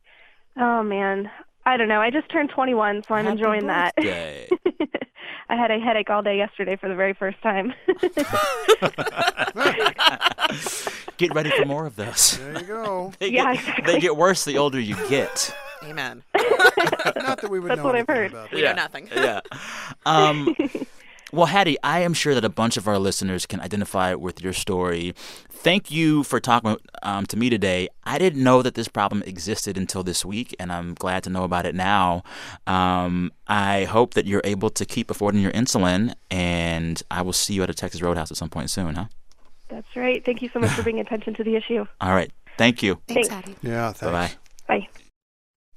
[0.59, 1.31] oh man,
[1.66, 2.01] I don't know.
[2.01, 4.49] I just turned 21, so I'm Happy enjoying birthday.
[4.51, 5.01] that.
[5.49, 7.72] I had a headache all day yesterday for the very first time.
[11.18, 12.37] Get ready for more of those.
[12.38, 13.12] There you go.
[13.18, 13.92] They Yeah, get, exactly.
[13.94, 15.55] they get worse the older you get.
[15.85, 16.22] Amen.
[17.16, 18.33] Not that we would That's know what I've heard.
[18.33, 18.77] about We that.
[18.77, 19.09] know nothing.
[19.14, 19.40] yeah.
[20.05, 20.55] Um,
[21.32, 24.52] well, Hattie, I am sure that a bunch of our listeners can identify with your
[24.52, 25.14] story.
[25.50, 27.88] Thank you for talking um, to me today.
[28.04, 31.42] I didn't know that this problem existed until this week, and I'm glad to know
[31.42, 32.22] about it now.
[32.66, 37.54] Um, I hope that you're able to keep affording your insulin, and I will see
[37.54, 39.06] you at a Texas Roadhouse at some point soon, huh?
[39.68, 40.24] That's right.
[40.24, 41.84] Thank you so much for bringing attention to the issue.
[42.00, 42.30] All right.
[42.56, 43.00] Thank you.
[43.08, 43.46] Thanks, Thanks.
[43.48, 43.56] Hattie.
[43.62, 44.30] Yeah, Bye bye.
[44.68, 44.88] Bye.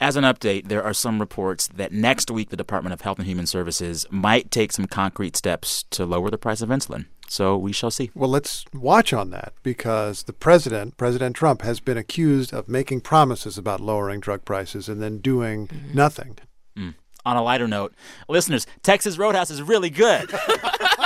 [0.01, 3.27] As an update, there are some reports that next week the Department of Health and
[3.27, 7.05] Human Services might take some concrete steps to lower the price of insulin.
[7.27, 8.09] So we shall see.
[8.15, 13.01] Well, let's watch on that because the president, President Trump, has been accused of making
[13.01, 15.93] promises about lowering drug prices and then doing mm-hmm.
[15.93, 16.37] nothing.
[16.77, 16.95] Mm.
[17.25, 17.93] On a lighter note,
[18.29, 20.31] listeners, Texas Roadhouse is really good.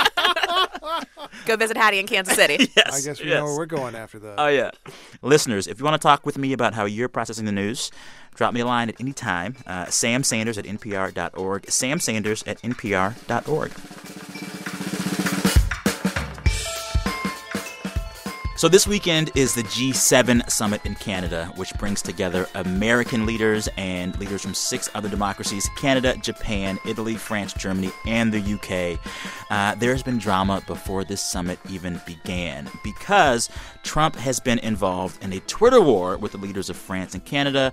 [1.46, 2.70] Go visit Hattie in Kansas City.
[2.76, 2.92] yes.
[2.92, 3.38] I guess we yes.
[3.38, 4.34] know where we're going after that.
[4.38, 4.70] Oh, yeah.
[5.22, 7.90] Listeners, if you want to talk with me about how you're processing the news,
[8.34, 9.56] drop me a line at any time.
[9.66, 11.70] Uh, Sam Sanders at NPR.org.
[11.70, 14.23] Sam Sanders at NPR.org.
[18.64, 24.18] So, this weekend is the G7 summit in Canada, which brings together American leaders and
[24.18, 28.98] leaders from six other democracies Canada, Japan, Italy, France, Germany, and the UK.
[29.50, 33.50] Uh, there has been drama before this summit even began because
[33.82, 37.70] Trump has been involved in a Twitter war with the leaders of France and Canada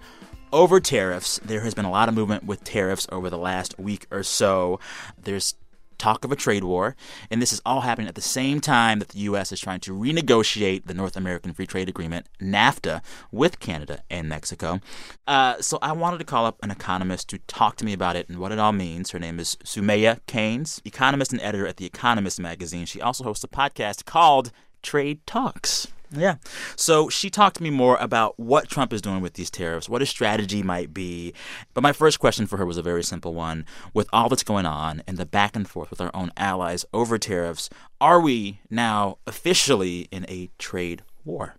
[0.51, 1.39] over tariffs.
[1.45, 4.81] There has been a lot of movement with tariffs over the last week or so.
[5.23, 5.55] There's
[6.01, 6.95] talk of a trade war,
[7.29, 9.51] and this is all happening at the same time that the U.S.
[9.51, 14.79] is trying to renegotiate the North American Free Trade Agreement, NAFTA, with Canada and Mexico.
[15.27, 18.27] Uh, so I wanted to call up an economist to talk to me about it
[18.27, 19.11] and what it all means.
[19.11, 22.85] Her name is Soumaya Keynes, economist and editor at The Economist magazine.
[22.85, 25.87] She also hosts a podcast called Trade Talks.
[26.11, 26.35] Yeah.
[26.75, 30.01] So she talked to me more about what Trump is doing with these tariffs, what
[30.01, 31.33] his strategy might be.
[31.73, 33.65] But my first question for her was a very simple one.
[33.93, 37.17] With all that's going on and the back and forth with our own allies over
[37.17, 37.69] tariffs,
[37.99, 41.55] are we now officially in a trade war?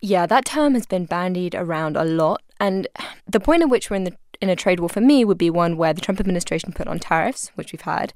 [0.00, 2.86] Yeah, that term has been bandied around a lot, and
[3.26, 5.48] the point at which we're in the in a trade war for me would be
[5.48, 8.12] one where the Trump administration put on tariffs, which we've had.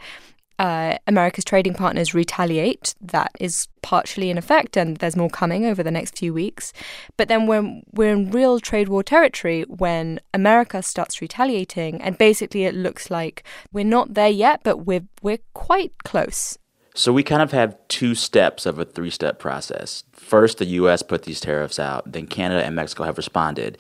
[0.59, 2.95] Uh, America's trading partners retaliate.
[3.01, 6.73] That is partially in effect, and there's more coming over the next few weeks.
[7.17, 12.65] But then we're, we're in real trade war territory when America starts retaliating, and basically
[12.65, 16.59] it looks like we're not there yet, but we're, we're quite close.
[16.99, 20.03] So we kind of have two steps of a three step process.
[20.11, 21.03] First, the U.S.
[21.03, 23.79] put these tariffs out, then Canada and Mexico have responded.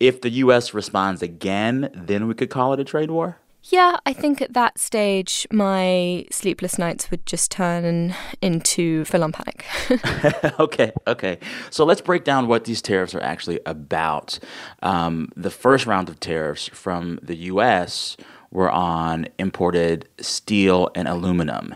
[0.00, 0.74] If the U.S.
[0.74, 3.38] responds again, then we could call it a trade war?
[3.64, 9.32] Yeah, I think at that stage, my sleepless nights would just turn into full on
[9.32, 9.64] panic.
[10.60, 11.38] okay, okay.
[11.68, 14.38] So let's break down what these tariffs are actually about.
[14.82, 18.16] Um, the first round of tariffs from the U.S.
[18.50, 21.74] were on imported steel and aluminum.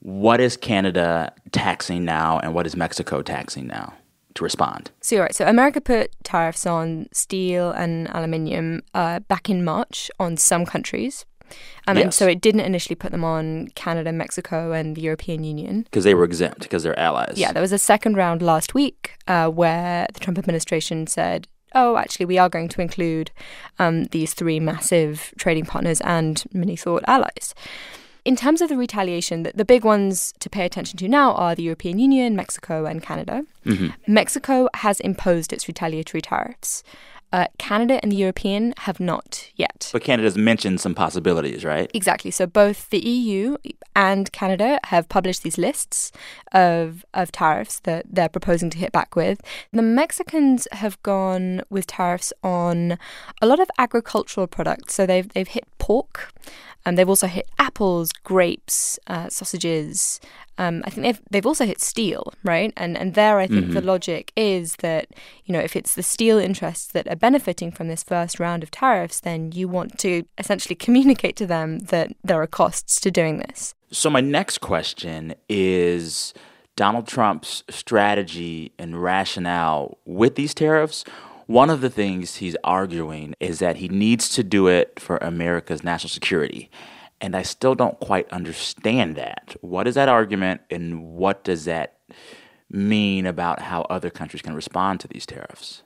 [0.00, 3.94] What is Canada taxing now, and what is Mexico taxing now
[4.34, 4.90] to respond?
[5.00, 5.34] So you're right.
[5.34, 11.24] So America put tariffs on steel and aluminium uh, back in March on some countries.
[11.86, 15.82] Um, And so it didn't initially put them on Canada, Mexico, and the European Union.
[15.82, 17.34] Because they were exempt, because they're allies.
[17.36, 21.96] Yeah, there was a second round last week uh, where the Trump administration said, oh,
[21.96, 23.30] actually, we are going to include
[23.78, 27.54] um, these three massive trading partners and many thought allies.
[28.24, 31.54] In terms of the retaliation, the, the big ones to pay attention to now are
[31.54, 33.44] the European Union, Mexico, and Canada.
[34.06, 36.84] Mexico has imposed its retaliatory tariffs.
[37.32, 39.88] Uh, Canada and the European have not yet.
[39.90, 41.90] But Canada's mentioned some possibilities, right?
[41.94, 42.30] Exactly.
[42.30, 43.56] So both the EU
[43.96, 46.12] and Canada have published these lists
[46.52, 49.40] of of tariffs that they're proposing to hit back with.
[49.72, 52.98] The Mexicans have gone with tariffs on
[53.40, 54.92] a lot of agricultural products.
[54.94, 56.32] So they've they've hit pork,
[56.84, 60.20] and they've also hit apples, grapes, uh, sausages.
[60.58, 62.72] Um, I think they've they've also hit steel, right?
[62.76, 65.08] And and there, I think the logic is that
[65.44, 68.70] you know if it's the steel interests that are benefiting from this first round of
[68.70, 73.38] tariffs, then you want to essentially communicate to them that there are costs to doing
[73.38, 73.74] this.
[73.90, 76.32] So my next question is
[76.76, 81.04] Donald Trump's strategy and rationale with these tariffs.
[81.52, 85.84] One of the things he's arguing is that he needs to do it for America's
[85.84, 86.70] national security.
[87.20, 89.54] And I still don't quite understand that.
[89.60, 91.98] What is that argument, and what does that
[92.70, 95.82] mean about how other countries can respond to these tariffs?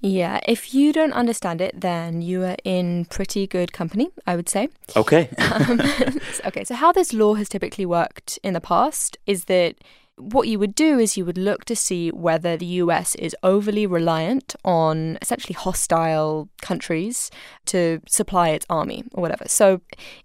[0.00, 4.48] Yeah, if you don't understand it, then you are in pretty good company, I would
[4.48, 4.70] say.
[4.96, 5.28] Okay.
[5.52, 5.78] um,
[6.46, 9.76] okay, so how this law has typically worked in the past is that
[10.18, 13.86] what you would do is you would look to see whether the US is overly
[13.86, 17.30] reliant on essentially hostile countries
[17.66, 19.44] to supply its army or whatever.
[19.46, 19.80] So,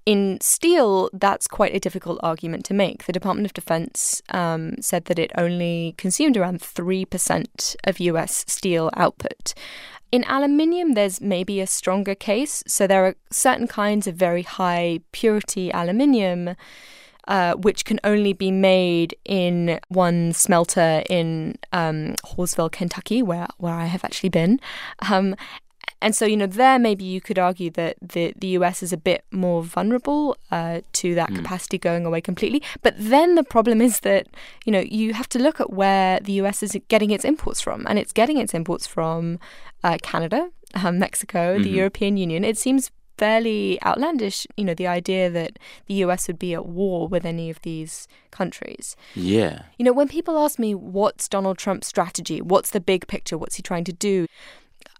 [0.05, 3.05] in steel, that's quite a difficult argument to make.
[3.05, 8.89] The Department of Defense um, said that it only consumed around 3% of US steel
[8.95, 9.53] output.
[10.11, 12.63] In aluminium, there's maybe a stronger case.
[12.65, 16.55] So, there are certain kinds of very high purity aluminium
[17.27, 23.73] uh, which can only be made in one smelter in um, Hawesville, Kentucky, where where
[23.73, 24.59] I have actually been.
[25.09, 25.35] Um,
[26.01, 28.97] and so, you know, there maybe you could argue that the, the US is a
[28.97, 31.35] bit more vulnerable uh, to that mm.
[31.37, 32.63] capacity going away completely.
[32.81, 34.27] But then the problem is that,
[34.65, 37.85] you know, you have to look at where the US is getting its imports from.
[37.87, 39.39] And it's getting its imports from
[39.83, 41.63] uh, Canada, um, Mexico, mm-hmm.
[41.63, 42.43] the European Union.
[42.43, 42.89] It seems
[43.21, 47.51] fairly outlandish, you know, the idea that the US would be at war with any
[47.51, 48.95] of these countries.
[49.13, 49.61] Yeah.
[49.77, 53.57] You know, when people ask me what's Donald Trump's strategy, what's the big picture, what's
[53.57, 54.25] he trying to do?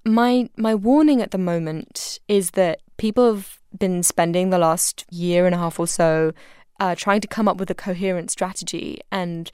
[0.06, 5.48] My my warning at the moment is that people have been spending the last year
[5.48, 6.32] and a half or so
[6.80, 9.52] uh, trying to come up with a coherent strategy and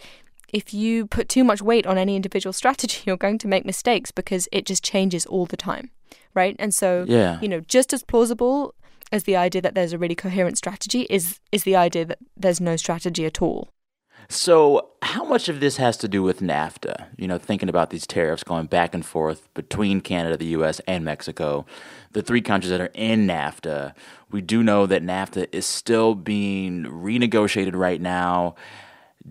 [0.53, 4.11] if you put too much weight on any individual strategy, you're going to make mistakes
[4.11, 5.91] because it just changes all the time
[6.37, 6.55] right?
[6.59, 7.39] And so, yeah.
[7.41, 8.75] you know, just as plausible
[9.11, 12.61] as the idea that there's a really coherent strategy is is the idea that there's
[12.61, 13.69] no strategy at all.
[14.29, 17.07] So, how much of this has to do with NAFTA?
[17.17, 21.05] You know, thinking about these tariffs going back and forth between Canada, the US, and
[21.05, 21.65] Mexico,
[22.11, 23.93] the three countries that are in NAFTA.
[24.29, 28.55] We do know that NAFTA is still being renegotiated right now.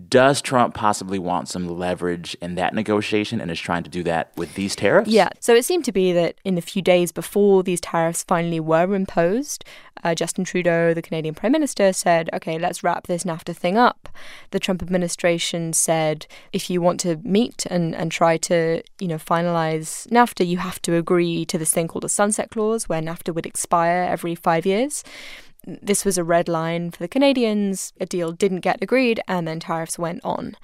[0.09, 4.31] Does Trump possibly want some leverage in that negotiation and is trying to do that
[4.37, 5.09] with these tariffs?
[5.09, 5.29] Yeah.
[5.39, 8.93] So it seemed to be that in the few days before these tariffs finally were
[8.93, 9.65] imposed,
[10.03, 14.07] uh, Justin Trudeau, the Canadian Prime Minister, said, okay, let's wrap this NAFTA thing up.
[14.51, 19.17] The Trump administration said, if you want to meet and, and try to, you know,
[19.17, 23.33] finalize NAFTA, you have to agree to this thing called a sunset clause where NAFTA
[23.33, 25.03] would expire every five years
[25.67, 27.93] this was a red line for the Canadians.
[27.99, 30.55] A deal didn't get agreed, and then tariffs went on.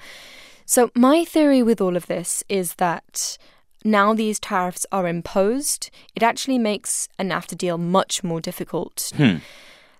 [0.65, 3.37] So, my theory with all of this is that
[3.83, 9.11] now these tariffs are imposed, it actually makes a NAFTA deal much more difficult.
[9.15, 9.37] Hmm.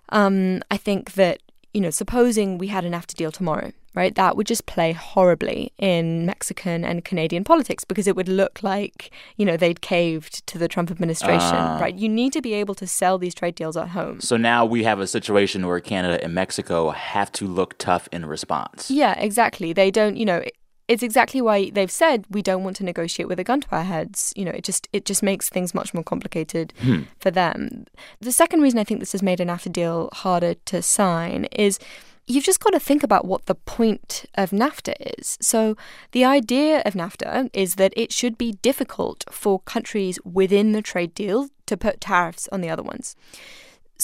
[0.08, 1.40] Um, I think that,
[1.74, 4.14] you know, supposing we had a NAFTA deal tomorrow, right?
[4.14, 9.12] That would just play horribly in Mexican and Canadian politics because it would look like,
[9.36, 11.94] you know, they'd caved to the Trump administration, uh, right?
[11.94, 14.20] You need to be able to sell these trade deals at home.
[14.20, 18.24] So now we have a situation where Canada and Mexico have to look tough in
[18.24, 18.90] response.
[18.90, 19.72] Yeah, exactly.
[19.72, 20.44] They don't, you know,
[20.86, 23.84] it's exactly why they've said we don't want to negotiate with a gun to our
[23.84, 24.32] heads.
[24.36, 27.02] You know, it just it just makes things much more complicated hmm.
[27.18, 27.86] for them.
[28.20, 31.78] The second reason I think this has made an NAFTA deal harder to sign is
[32.26, 35.38] you've just got to think about what the point of NAFTA is.
[35.40, 35.76] So,
[36.12, 41.14] the idea of NAFTA is that it should be difficult for countries within the trade
[41.14, 43.16] deal to put tariffs on the other ones.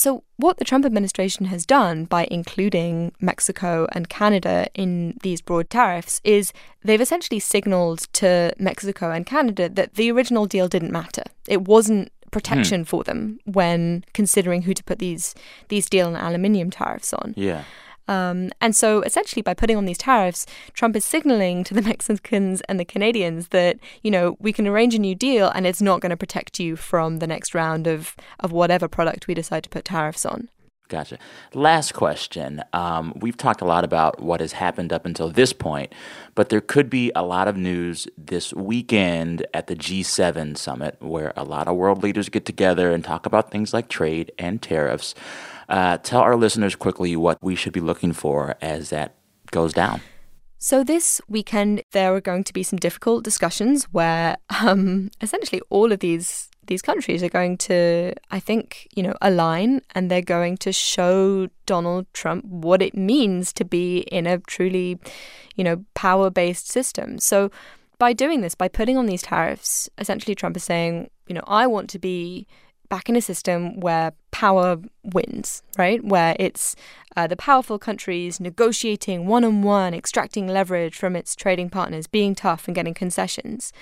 [0.01, 5.69] So, what the Trump administration has done by including Mexico and Canada in these broad
[5.69, 11.25] tariffs is they've essentially signaled to Mexico and Canada that the original deal didn't matter.
[11.47, 12.85] It wasn't protection hmm.
[12.85, 15.35] for them when considering who to put these
[15.69, 17.35] these steel and aluminium tariffs on.
[17.37, 17.65] Yeah.
[18.11, 20.45] Um, and so essentially, by putting on these tariffs,
[20.75, 24.97] Trump is signaling to the Mexicans and the Canadians that, you know, we can arrange
[24.97, 28.17] a new deal and it's not going to protect you from the next round of,
[28.41, 30.49] of whatever product we decide to put tariffs on.
[30.89, 31.19] Gotcha.
[31.55, 32.65] Last question.
[32.73, 35.93] Um, we've talked a lot about what has happened up until this point,
[36.35, 41.33] but there could be a lot of news this weekend at the G7 summit where
[41.37, 45.15] a lot of world leaders get together and talk about things like trade and tariffs.
[45.71, 49.15] Uh, tell our listeners quickly what we should be looking for as that
[49.53, 50.01] goes down.
[50.59, 55.93] So, this weekend, there are going to be some difficult discussions where um, essentially all
[55.93, 60.57] of these these countries are going to, I think, you know, align and they're going
[60.59, 65.01] to show Donald Trump what it means to be in a truly,
[65.57, 67.19] you know, power based system.
[67.19, 67.51] So,
[67.99, 71.67] by doing this, by putting on these tariffs, essentially Trump is saying, you know, I
[71.67, 72.47] want to be
[72.91, 76.05] back in a system where power wins, right?
[76.05, 76.77] Where it's
[77.17, 82.35] uh, the powerful countries negotiating one on one, extracting leverage from its trading partners, being
[82.35, 83.73] tough and getting concessions.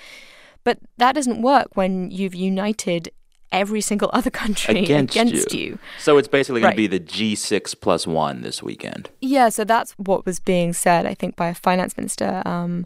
[0.63, 3.11] But that doesn't work when you've united
[3.51, 5.79] every single other country against, you.
[5.99, 9.09] So it's basically going to be the G6 plus one this weekend.
[9.21, 12.85] Yeah, so that's what was being said, I think, by a finance minister um,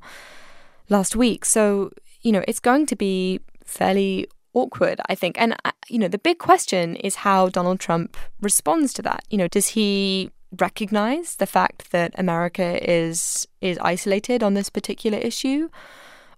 [0.90, 1.44] last week.
[1.44, 5.40] So, you know, it's going to be fairly awkward, I think.
[5.40, 9.24] And, uh, you know, the big question is how Donald Trump responds to that.
[9.30, 15.18] You know, does he recognize the fact that America is is isolated on this particular
[15.18, 15.70] issue?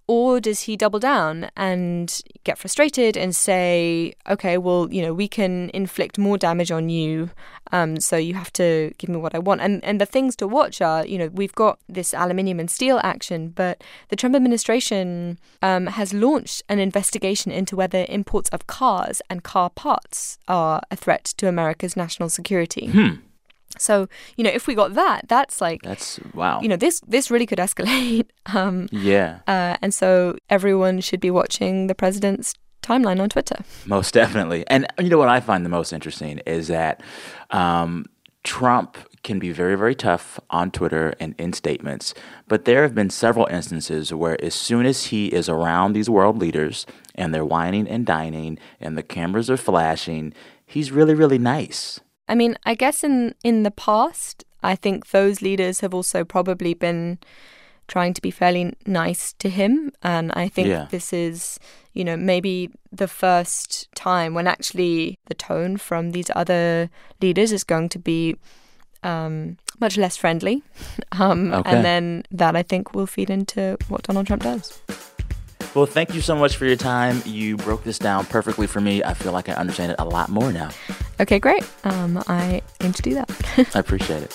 [0.08, 5.26] Or does he double down and get frustrated and say, okay, well, you know, we
[5.26, 7.30] can inflict more damage on you,
[7.72, 9.62] um, so you have to give me what I want?
[9.62, 13.00] And and the things to watch are, you know, we've got this aluminium and steel
[13.02, 19.20] action, but the Trump administration um, has launched an investigation into whether imports of cars
[19.28, 22.86] and car parts are a threat to America's national security.
[22.86, 23.14] Hmm.
[23.78, 26.60] So, you know, if we got that, that's like, That's wow.
[26.60, 28.26] you know, this this really could escalate.
[28.54, 33.56] Um, yeah, uh, and so everyone should be watching the president's timeline on Twitter.
[33.86, 34.64] most definitely.
[34.68, 37.02] And you know what I find the most interesting is that
[37.50, 38.06] um,
[38.44, 42.14] Trump can be very, very tough on Twitter and in statements,
[42.46, 46.38] but there have been several instances where as soon as he is around these world
[46.38, 46.86] leaders
[47.16, 50.32] and they're wining and dining and the cameras are flashing,
[50.64, 51.98] he's really, really nice.
[52.28, 56.74] I mean, I guess in in the past, I think those leaders have also probably
[56.74, 57.18] been
[57.88, 60.86] trying to be fairly nice to him, and I think Yeah.
[60.90, 61.60] this is,
[61.92, 66.90] you know, maybe the first time when actually the tone from these other
[67.22, 68.34] leaders is going to be
[69.04, 70.62] um, much less friendly,
[71.20, 71.70] um, Okay.
[71.70, 74.82] and then that I think will feed into what Donald Trump does.
[75.74, 77.22] Well, thank you so much for your time.
[77.26, 79.04] You broke this down perfectly for me.
[79.04, 80.70] I feel like I understand it a lot more now.
[81.20, 81.64] Okay, great.
[81.84, 83.30] Um, I aim to do that.
[83.74, 84.32] I appreciate it.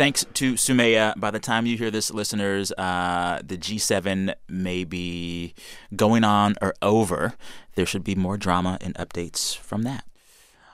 [0.00, 1.12] Thanks to Soumaya.
[1.20, 5.52] By the time you hear this, listeners, uh, the G7 may be
[5.94, 7.34] going on or over.
[7.74, 10.04] There should be more drama and updates from that.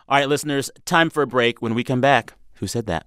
[0.09, 1.61] All right, listeners, time for a break.
[1.61, 3.07] When we come back, who said that?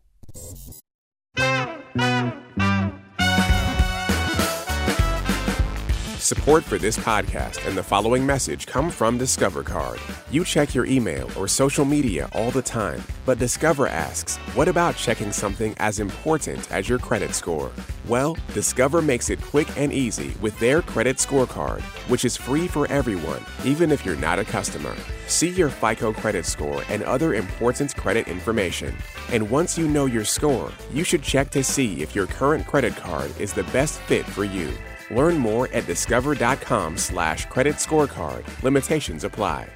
[6.29, 9.99] Support for this podcast and the following message come from Discover Card.
[10.29, 14.95] You check your email or social media all the time, but Discover asks, what about
[14.95, 17.71] checking something as important as your credit score?
[18.07, 22.85] Well, Discover makes it quick and easy with their credit scorecard, which is free for
[22.91, 24.95] everyone, even if you're not a customer.
[25.25, 28.95] See your FICO credit score and other important credit information.
[29.31, 32.95] And once you know your score, you should check to see if your current credit
[32.95, 34.71] card is the best fit for you.
[35.11, 38.43] Learn more at discover.com slash credit scorecard.
[38.63, 39.69] Limitations apply.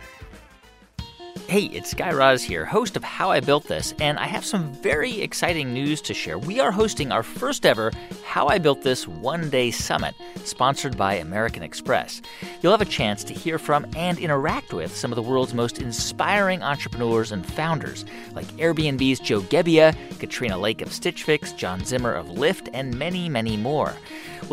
[1.47, 4.73] Hey, it's Guy Raz here, host of How I Built This, and I have some
[4.75, 6.39] very exciting news to share.
[6.39, 7.91] We are hosting our first ever
[8.25, 10.15] How I Built This one day summit,
[10.45, 12.21] sponsored by American Express.
[12.61, 15.79] You'll have a chance to hear from and interact with some of the world's most
[15.79, 22.13] inspiring entrepreneurs and founders, like Airbnb's Joe Gebbia, Katrina Lake of Stitch Fix, John Zimmer
[22.13, 23.93] of Lyft, and many, many more.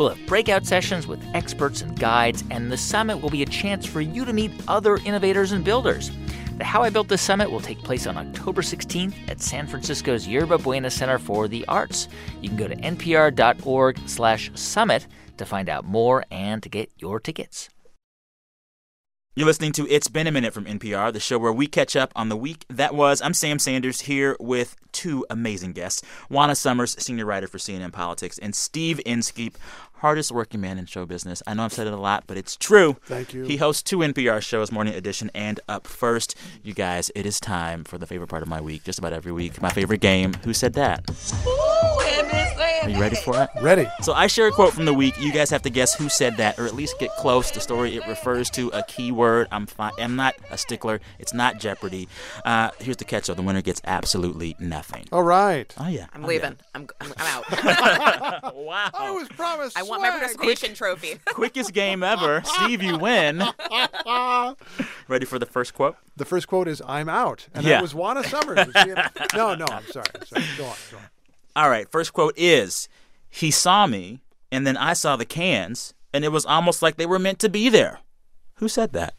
[0.01, 3.85] We'll have breakout sessions with experts and guides, and the summit will be a chance
[3.85, 6.09] for you to meet other innovators and builders.
[6.57, 10.27] The How I Built This Summit will take place on October 16th at San Francisco's
[10.27, 12.07] Yerba Buena Center for the Arts.
[12.41, 15.05] You can go to npr.org slash summit
[15.37, 17.69] to find out more and to get your tickets.
[19.33, 22.11] You're listening to It's Been a Minute from NPR, the show where we catch up
[22.17, 23.21] on the week that was.
[23.21, 28.37] I'm Sam Sanders here with two amazing guests Juana Summers, senior writer for CNN Politics,
[28.37, 29.57] and Steve Inskeep,
[30.01, 31.41] hardest working man in show business.
[31.47, 32.97] I know I've said it a lot, but it's true.
[33.05, 33.43] Thank you.
[33.43, 36.35] He hosts two NPR shows, Morning Edition and Up First.
[36.63, 39.31] You guys, it is time for the favorite part of my week, just about every
[39.31, 39.61] week.
[39.61, 41.09] My favorite game, Who Said That?
[42.83, 43.49] Are you ready for it?
[43.61, 43.87] Ready.
[44.01, 45.13] So I share a quote from the week.
[45.19, 47.51] You guys have to guess who said that, or at least get close.
[47.51, 49.47] The story it refers to a key word.
[49.51, 49.91] I'm fine.
[49.99, 50.99] I'm not a stickler.
[51.19, 52.07] It's not Jeopardy.
[52.43, 53.35] Uh, here's the catch: though.
[53.35, 55.07] The winner gets absolutely nothing.
[55.11, 55.71] All right.
[55.77, 56.07] Oh yeah.
[56.13, 56.57] I'm Oh, leaving.
[56.73, 58.53] I'm, I'm, I'm out.
[58.61, 58.89] Wow.
[58.93, 59.77] I was promised.
[59.77, 60.19] I want my swag.
[60.37, 61.19] participation trophy.
[61.25, 62.41] Quickest game ever.
[62.45, 63.39] Steve, you win.
[65.07, 65.95] Ready for the first quote?
[66.17, 67.73] The first quote is "I'm out," and Yeah.
[67.75, 68.67] that was Juana Summers.
[68.67, 68.75] Was
[69.35, 70.05] no, no, I'm sorry.
[70.15, 70.43] I'm sorry.
[70.57, 70.75] Go on.
[70.91, 71.03] Go on.
[71.55, 71.89] All right.
[71.91, 72.87] First quote is:
[73.29, 74.21] He saw me,
[74.51, 77.49] and then I saw the cans, and it was almost like they were meant to
[77.49, 77.99] be there.
[78.55, 79.15] Who said that?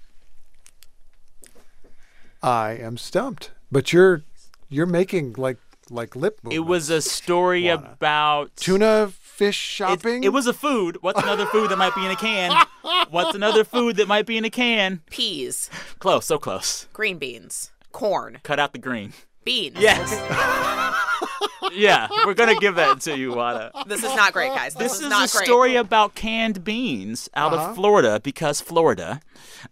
[2.43, 4.23] I am stumped, but you're
[4.69, 5.59] you're making like
[5.91, 6.57] like lip movements.
[6.57, 7.91] It was a story Juana.
[7.93, 9.13] about tuna
[9.47, 10.23] fish It's- shopping.
[10.25, 10.99] It, was a food.
[11.01, 12.53] What's another food that might be in a can?
[13.11, 15.01] What's another food that might be in a can?
[15.11, 15.69] Peas,
[15.99, 16.87] Close, so close.
[16.93, 19.13] green beans, corn, Cut out the green.
[19.45, 19.77] beans.
[19.79, 20.11] Yes.
[21.73, 23.71] yeah, we're gonna give that to you, Juana.
[23.87, 24.75] This is not great, guys.
[24.75, 25.45] This, This is, is not a great.
[25.47, 27.71] story about canned beans out Uh-huh.
[27.71, 29.21] of Florida because Florida.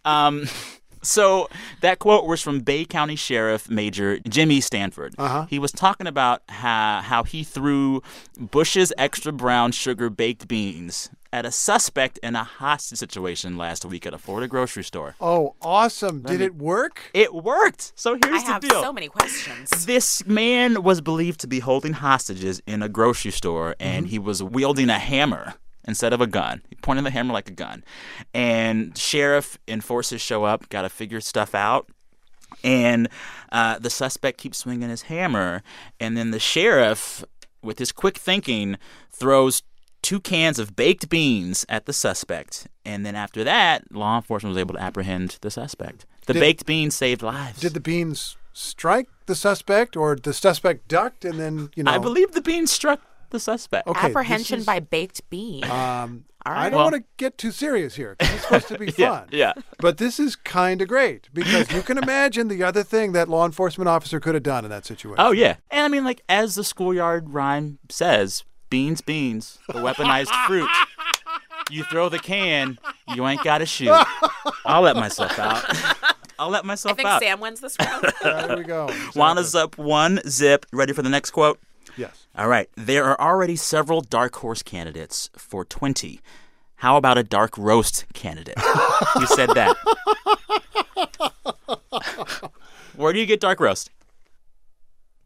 [0.05, 0.47] Um,
[1.01, 1.49] so
[1.81, 5.15] that quote was from Bay County Sheriff Major Jimmy Stanford.
[5.17, 5.45] Uh-huh.
[5.49, 8.01] He was talking about how, how he threw
[8.39, 14.05] Bush's extra brown sugar baked beans at a suspect in a hostage situation last week
[14.05, 15.15] at a Florida grocery store.
[15.21, 16.21] Oh, awesome.
[16.21, 17.09] Did me- it work?
[17.13, 17.93] It worked.
[17.95, 18.81] So I here's the have deal.
[18.81, 19.85] so many questions.
[19.85, 24.43] This man was believed to be holding hostages in a grocery store, and he was
[24.43, 25.53] wielding a hammer
[25.87, 26.61] instead of a gun.
[26.69, 27.83] He pointed the hammer like a gun.
[28.33, 31.89] And sheriff enforcers show up, got to figure stuff out.
[32.63, 33.09] And
[33.51, 35.63] uh, the suspect keeps swinging his hammer,
[35.99, 37.23] and then the sheriff,
[37.63, 38.77] with his quick thinking,
[39.09, 39.63] throws
[40.01, 42.67] two cans of baked beans at the suspect.
[42.85, 46.05] And then after that, law enforcement was able to apprehend the suspect.
[46.27, 47.59] The Did- baked beans saved lives.
[47.59, 51.91] Did the beans strike the suspect or the suspect ducked and then, you know?
[51.91, 52.99] I believe the beans struck
[53.31, 53.87] the suspect.
[53.87, 55.63] Okay, Apprehension is- by baked bean.
[55.65, 58.77] Um, All I don't Well- want to get too serious here 'cause it's supposed to
[58.79, 59.27] be fun.
[59.31, 59.53] yeah.
[59.79, 63.45] But this is kind of great because you can imagine the other thing that law
[63.45, 65.17] enforcement officer could have done in that situation.
[65.23, 70.33] Oh yeah, and I mean, like as the schoolyard rhyme says, "Beans, beans, the weaponized
[70.47, 70.69] fruit."
[71.69, 72.79] You throw the can,
[73.15, 73.93] you ain't got to shoot.
[74.65, 75.63] I'll let myself out.
[76.39, 76.93] I'll let myself out.
[76.93, 77.21] I think out.
[77.21, 78.11] Sam wins this round.
[78.23, 78.87] There we go.
[79.13, 80.65] Juana's up one zip.
[80.73, 81.59] Ready for the next quote?
[81.97, 82.27] Yes.
[82.35, 82.69] All right.
[82.75, 86.21] There are already several dark horse candidates for 20.
[86.77, 88.57] How about a dark roast candidate?
[89.19, 89.75] you said that.
[92.95, 93.89] Where do you get dark roast?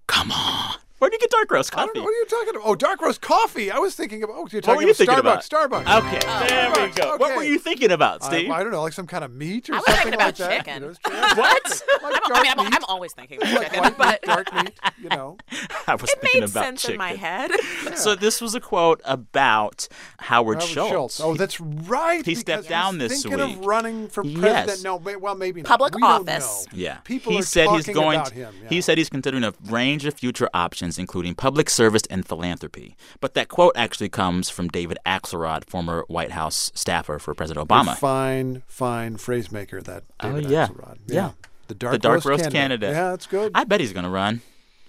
[0.08, 0.76] Come on.
[1.00, 2.00] Where do you get dark roast I don't coffee?
[2.00, 2.04] know.
[2.06, 2.62] What are you talking about?
[2.66, 3.72] Oh, dark roast coffee.
[3.72, 4.36] I was thinking about.
[4.38, 5.20] Oh, you're What were you about thinking Starbucks.
[5.20, 5.86] about?
[5.86, 5.98] Starbucks.
[6.08, 7.18] Okay, there we Starbucks, go.
[7.18, 8.52] What were you thinking about, I, Steve?
[8.52, 10.58] I don't know, like some kind of meat or I was something thinking about that.
[10.66, 10.74] chicken.
[10.76, 11.82] You know, it's- what?
[12.14, 14.80] like I'm, I mean, I'm, I'm always thinking about like chicken, white but dark meat.
[15.02, 15.38] You know.
[15.88, 16.94] I was it thinking made about sense chicken.
[16.94, 17.52] in my head.
[17.96, 19.88] So this was a quote about
[20.20, 21.20] Howard, Howard Schultz.
[21.20, 22.26] Oh, that's right.
[22.26, 23.58] He stepped down he's this thinking week.
[23.58, 24.40] of running for Yes.
[24.66, 24.84] president.
[24.84, 25.68] No, well, maybe not.
[25.70, 26.68] Public we office.
[26.74, 28.20] Yeah, People he are said he's talking going.
[28.20, 28.54] about him.
[28.64, 28.70] yeah.
[28.70, 32.96] He said he's considering a range of future options, including public service and philanthropy.
[33.20, 37.74] But that quote actually comes from David Axelrod, former White House staffer for President A
[37.74, 37.98] Obama.
[37.98, 39.82] fine, fine phrase maker.
[39.82, 40.68] That Oh, David yeah.
[40.68, 40.98] Axelrod.
[41.08, 41.32] Yeah.
[41.68, 42.60] The dark, the dark roast, roast candidate.
[42.60, 42.90] candidate.
[42.92, 43.52] Yeah, that's good.
[43.56, 44.42] I bet he's going to run.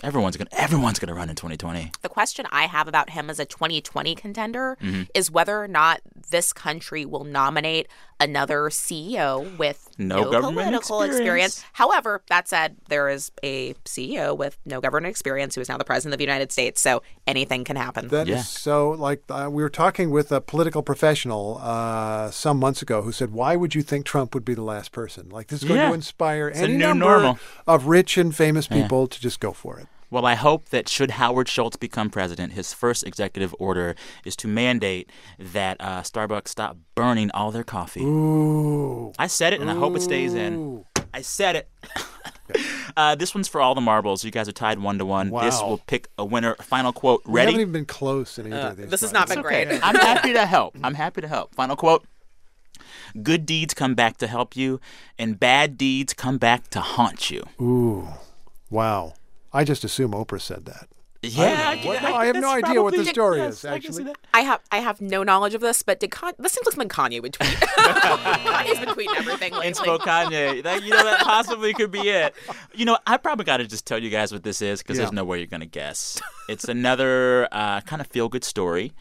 [0.02, 0.46] Everyone's going.
[0.48, 1.90] to Everyone's going to run in 2020.
[2.02, 5.02] the question I have about him as a 2020 contender Mm-hmm.
[5.14, 7.88] is whether or not this country will nominate
[8.20, 11.64] another CEO with No government political experience.
[11.74, 15.84] However, that said, there is a CEO with no government experience who is now the
[15.84, 18.08] president of the United States, so anything can happen.
[18.08, 18.42] That is Yeah.
[18.42, 23.12] so like uh, we were talking with a political professional uh, some months ago who
[23.12, 25.28] said, "Why would you think Trump would be the last person?
[25.30, 25.88] Like this is going Yeah.
[25.88, 27.38] to inspire It's a any new number normal.
[27.66, 29.86] of rich and famous people to just go for it."
[30.16, 33.94] Well, I hope that should Howard Schultz become president, his first executive order
[34.24, 38.00] is to mandate that uh, Starbucks stop burning all their coffee.
[38.02, 40.86] Ooh, I said it, and I hope it stays in.
[41.12, 41.68] I said it.
[42.96, 44.24] uh, this one's for all the marbles.
[44.24, 45.28] You guys are tied one to one.
[45.28, 46.54] This will pick a winner.
[46.62, 47.20] Final quote.
[47.26, 48.88] We haven't even been close in either Uh, of these.
[48.88, 49.68] this has not been great.
[49.82, 50.78] I'm happy to help.
[50.82, 51.54] I'm happy to help.
[51.54, 52.06] Final quote.
[53.22, 54.80] Good deeds come back to help you,
[55.18, 57.44] and bad deeds come back to haunt you.
[57.60, 58.08] Ooh,
[58.70, 59.12] wow!
[59.56, 60.88] I just assume Oprah said that.
[61.22, 63.64] Yeah, I, well, no, I have no idea what the story is.
[63.64, 66.74] Actually, I have I have no knowledge of this, but did Con- this seems like
[66.74, 67.50] something Kanye would tweet.
[67.56, 69.72] Kanye's been tweeting everything lately.
[69.72, 70.62] Inspo Kanye.
[70.62, 72.34] That, you know, that possibly could be it.
[72.74, 75.04] You know, I probably got to just tell you guys what this is because Yeah.
[75.04, 76.20] there's no way you're going to guess.
[76.48, 78.92] It's another uh, kind of feel good story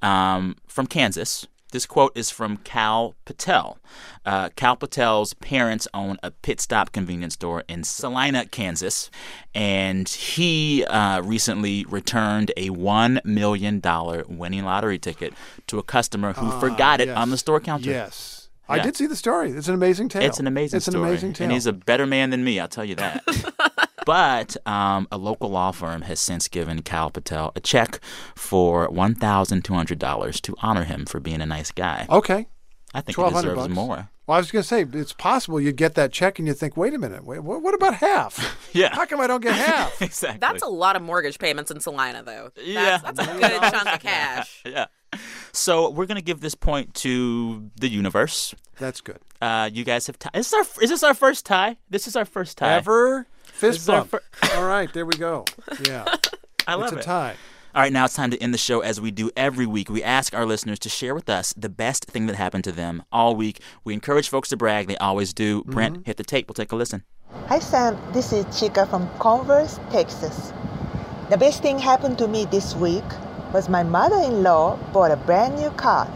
[0.00, 1.46] um, from Kansas.
[1.74, 3.78] This quote is from Cal Patel.
[4.24, 9.10] Uh, Cal Patel's parents own a pit stop convenience store in Salina, Kansas,
[9.56, 13.82] and he uh, recently returned a $1 million
[14.28, 15.34] winning lottery ticket
[15.66, 17.16] to a customer who forgot it yes.
[17.16, 17.90] on the store counter.
[17.90, 19.50] yes, I did see the story.
[19.50, 20.22] It's an amazing tale.
[20.22, 21.02] It's an amazing It's story.
[21.02, 21.46] an amazing tale.
[21.46, 23.88] And he's a better man than me, I'll tell you that.
[24.04, 28.00] but um, a local law firm has since given Cal Patel a check
[28.34, 32.06] for $1,200 to honor him for being a nice guy.
[32.10, 32.46] okay.
[32.96, 33.74] I think he 1200 deserves bucks.
[33.74, 34.08] more.
[34.28, 36.76] Well, I was going to say it's possible you'd get that check and you think,
[36.76, 38.56] wait a minute, wait, what, what about half?
[38.72, 38.92] Yeah.
[38.94, 40.00] How come I don't get half?
[40.02, 40.38] exactly.
[40.40, 42.50] That's a lot of mortgage payments in Salina, though.
[42.56, 42.98] That's, Yeah.
[42.98, 44.62] that's a good chunk of cash.
[44.66, 44.86] yeah.
[45.52, 48.52] So we're going to give this point to the universe.
[48.78, 49.18] That's good.
[49.40, 50.30] Uh, you guys have tie.
[50.34, 51.76] Is this, our, is this our first tie?
[51.90, 52.74] This is our first tie.
[52.74, 54.10] Ever This fist is bump.
[54.10, 54.22] fir-
[54.54, 55.44] All right, there we go.
[55.86, 56.04] Yeah,
[56.66, 57.02] I love it's a it.
[57.04, 57.34] tie.
[57.74, 59.88] All right, now it's time to end the show as we do every week.
[59.90, 63.02] We ask our listeners to share with us the best thing that happened to them
[63.10, 63.60] all week.
[63.82, 64.86] We encourage folks to brag.
[64.86, 65.62] They always do.
[65.62, 65.70] Mm-hmm.
[65.72, 66.46] Brent, hit the tape.
[66.48, 67.02] We'll take a listen.
[67.48, 70.52] Hi Sam, this is Chica from Converse, Texas.
[71.30, 73.02] The best thing happened to me this week
[73.52, 76.08] was my mother in law bought a brand new car.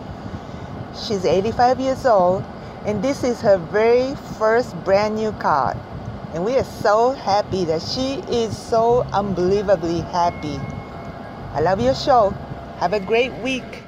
[1.06, 2.44] She's 85 years old,
[2.84, 5.76] and this is her very first brand new car.
[6.34, 10.60] And we are so happy that she is so unbelievably happy.
[11.54, 12.30] I love your show.
[12.80, 13.82] Have a great week.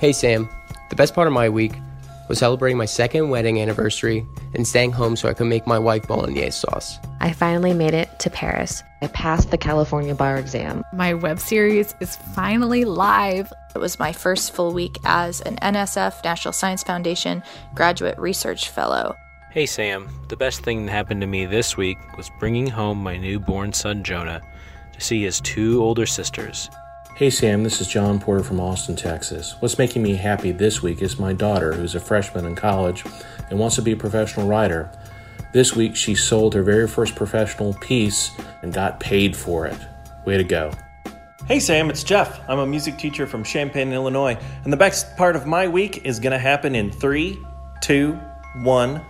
[0.00, 0.48] Hey, Sam.
[0.88, 1.72] The best part of my week
[2.28, 6.08] was celebrating my second wedding anniversary and staying home so I could make my wife
[6.08, 6.98] bolognese sauce.
[7.20, 8.82] I finally made it to Paris.
[9.02, 10.82] I passed the California bar exam.
[10.94, 13.52] My web series is finally live.
[13.74, 17.42] It was my first full week as an NSF National Science Foundation
[17.74, 19.14] graduate research fellow.
[19.52, 23.18] Hey Sam, the best thing that happened to me this week was bringing home my
[23.18, 24.40] newborn son Jonah
[24.94, 26.70] to see his two older sisters.
[27.16, 29.54] Hey Sam, this is John Porter from Austin, Texas.
[29.60, 33.04] What's making me happy this week is my daughter, who's a freshman in college
[33.50, 34.90] and wants to be a professional writer.
[35.52, 38.30] This week, she sold her very first professional piece
[38.62, 39.76] and got paid for it.
[40.24, 40.72] Way to go.
[41.46, 42.40] Hey Sam, it's Jeff.
[42.48, 46.20] I'm a music teacher from Champaign, Illinois, and the best part of my week is
[46.20, 47.38] going to happen in three,
[47.82, 48.18] two,
[48.62, 49.04] one.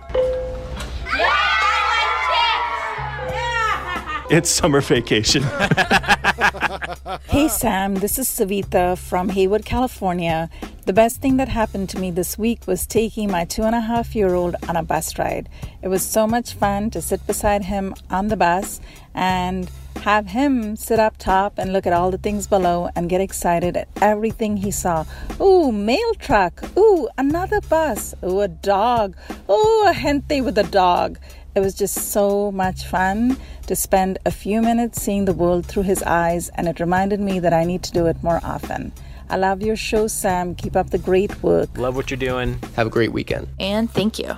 [4.32, 5.42] It's summer vacation.
[7.28, 10.48] hey Sam, this is Savita from Hayward, California.
[10.86, 13.80] The best thing that happened to me this week was taking my two and a
[13.82, 15.50] half year old on a bus ride.
[15.82, 18.80] It was so much fun to sit beside him on the bus
[19.14, 23.20] and have him sit up top and look at all the things below and get
[23.20, 25.04] excited at everything he saw.
[25.42, 26.64] Ooh, mail truck.
[26.78, 28.14] Ooh, another bus.
[28.24, 29.14] Ooh, a dog.
[29.50, 31.18] Ooh, a gente with a dog.
[31.54, 33.36] It was just so much fun
[33.66, 37.40] to spend a few minutes seeing the world through his eyes, and it reminded me
[37.40, 38.92] that I need to do it more often.
[39.28, 40.54] I love your show, Sam.
[40.54, 41.76] Keep up the great work.
[41.76, 42.58] Love what you're doing.
[42.76, 43.48] Have a great weekend.
[43.58, 44.36] And thank you.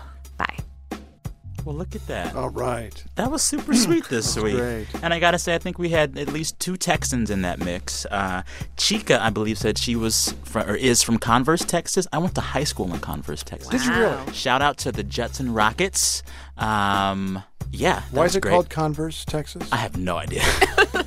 [1.65, 1.71] Bye.
[1.71, 2.35] Well, look at that.
[2.35, 3.03] All right.
[3.15, 4.57] That was super sweet this week.
[4.57, 4.87] great.
[5.03, 7.59] And I got to say, I think we had at least two Texans in that
[7.59, 8.05] mix.
[8.07, 8.43] Uh,
[8.77, 12.07] Chica, I believe, said she was from, or is from Converse, Texas.
[12.13, 13.69] I went to high school in Converse, Texas.
[13.71, 14.33] Did you really?
[14.33, 16.23] Shout out to the Judson Rockets.
[16.57, 17.43] Um,
[17.73, 18.03] yeah.
[18.11, 18.53] Why is it great.
[18.53, 19.69] called Converse, Texas?
[19.73, 20.43] I have no idea.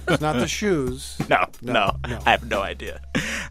[0.10, 1.18] It's not the shoes.
[1.28, 3.02] No, no, I have no idea.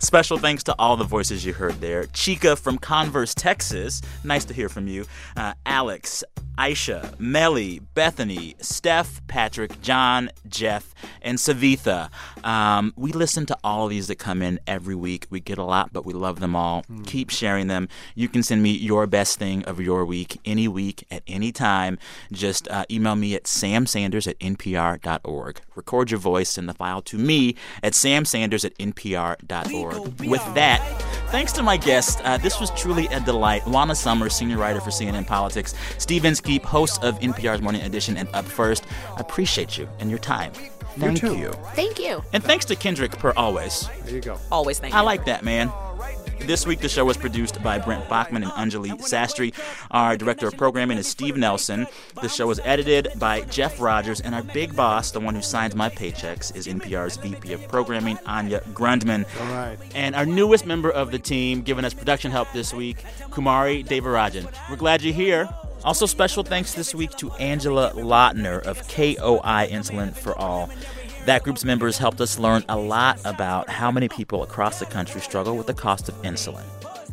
[0.00, 2.06] Special thanks to all the voices you heard there.
[2.06, 4.00] Chica from Converse, Texas.
[4.24, 5.04] Nice to hear from you.
[5.36, 6.24] Uh, Alex,
[6.56, 12.08] Aisha, Melly, Bethany, Steph, Patrick, John, Jeff, and Savitha.
[12.44, 15.26] Um, we listen to all of these that come in every week.
[15.28, 16.84] We get a lot, but we love them all.
[17.04, 17.88] Keep sharing them.
[18.14, 21.98] You can send me your best thing of your week any week at any time.
[22.32, 25.60] Just uh, email me at samsanders at npr.org.
[25.74, 30.20] Record your voice, send the file to me at samsanders at npr.org.
[30.28, 30.80] With that,
[31.30, 33.66] thanks to my guests, uh, this was truly a delight.
[33.66, 38.28] Juana Summers, senior writer for CNN Politics, Steve Inskeep, host of NPR's Morning Edition and
[38.34, 38.84] Up First.
[39.16, 40.52] I appreciate you and your time.
[40.98, 41.36] Thank too.
[41.36, 41.52] you.
[41.74, 42.22] Thank you.
[42.32, 43.88] And thanks to Kendrick, per always.
[44.04, 44.38] There you go.
[44.50, 45.02] Always thank I you.
[45.02, 45.70] I like that, man.
[46.40, 49.52] This week, the show was produced by Brent Baughman and Anjuli Sastry.
[49.90, 51.86] Our director of programming is Steve Nelson.
[52.22, 55.74] The show was edited by Jeff Rogers, and our big boss, the one who signs
[55.74, 59.24] my paychecks, is NPR's VP of Programming, Anya Grundman.
[59.40, 59.78] All right.
[59.94, 62.98] And our newest member of the team, giving us production help this week,
[63.30, 64.48] Kumari Devarajan.
[64.70, 65.48] We're glad you're here.
[65.84, 70.70] Also, special thanks this week to Angela Lautner of KOI Insulin for All.
[71.26, 75.20] That group's members helped us learn a lot about how many people across the country
[75.20, 76.62] struggle with the cost of insulin.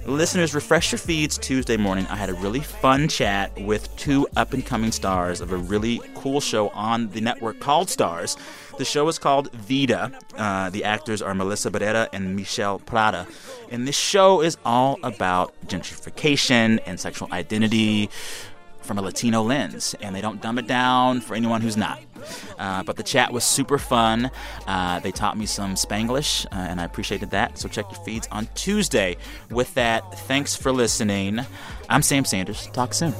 [0.05, 2.05] Listeners, refresh your feeds Tuesday morning.
[2.11, 5.99] I had a really fun chat with two up and coming stars of a really
[6.13, 8.37] cool show on the network called Starz.
[8.77, 10.11] The show is called Vida.
[10.37, 13.25] Uh, the actors are Melissa Barrera and Mishel Prada.
[13.71, 18.11] And this show is all about gentrification and sexual identity
[18.83, 21.99] from a Latino lens, and they don't dumb it down for anyone who's not.
[22.57, 24.31] Uh, but the chat was super fun.
[24.67, 27.57] Uh, they taught me some Spanglish, uh, and I appreciated that.
[27.57, 29.17] So check your feeds on Tuesday.
[29.49, 31.39] With that, thanks for listening.
[31.89, 32.67] I'm Sam Sanders.
[32.67, 33.13] Talk soon.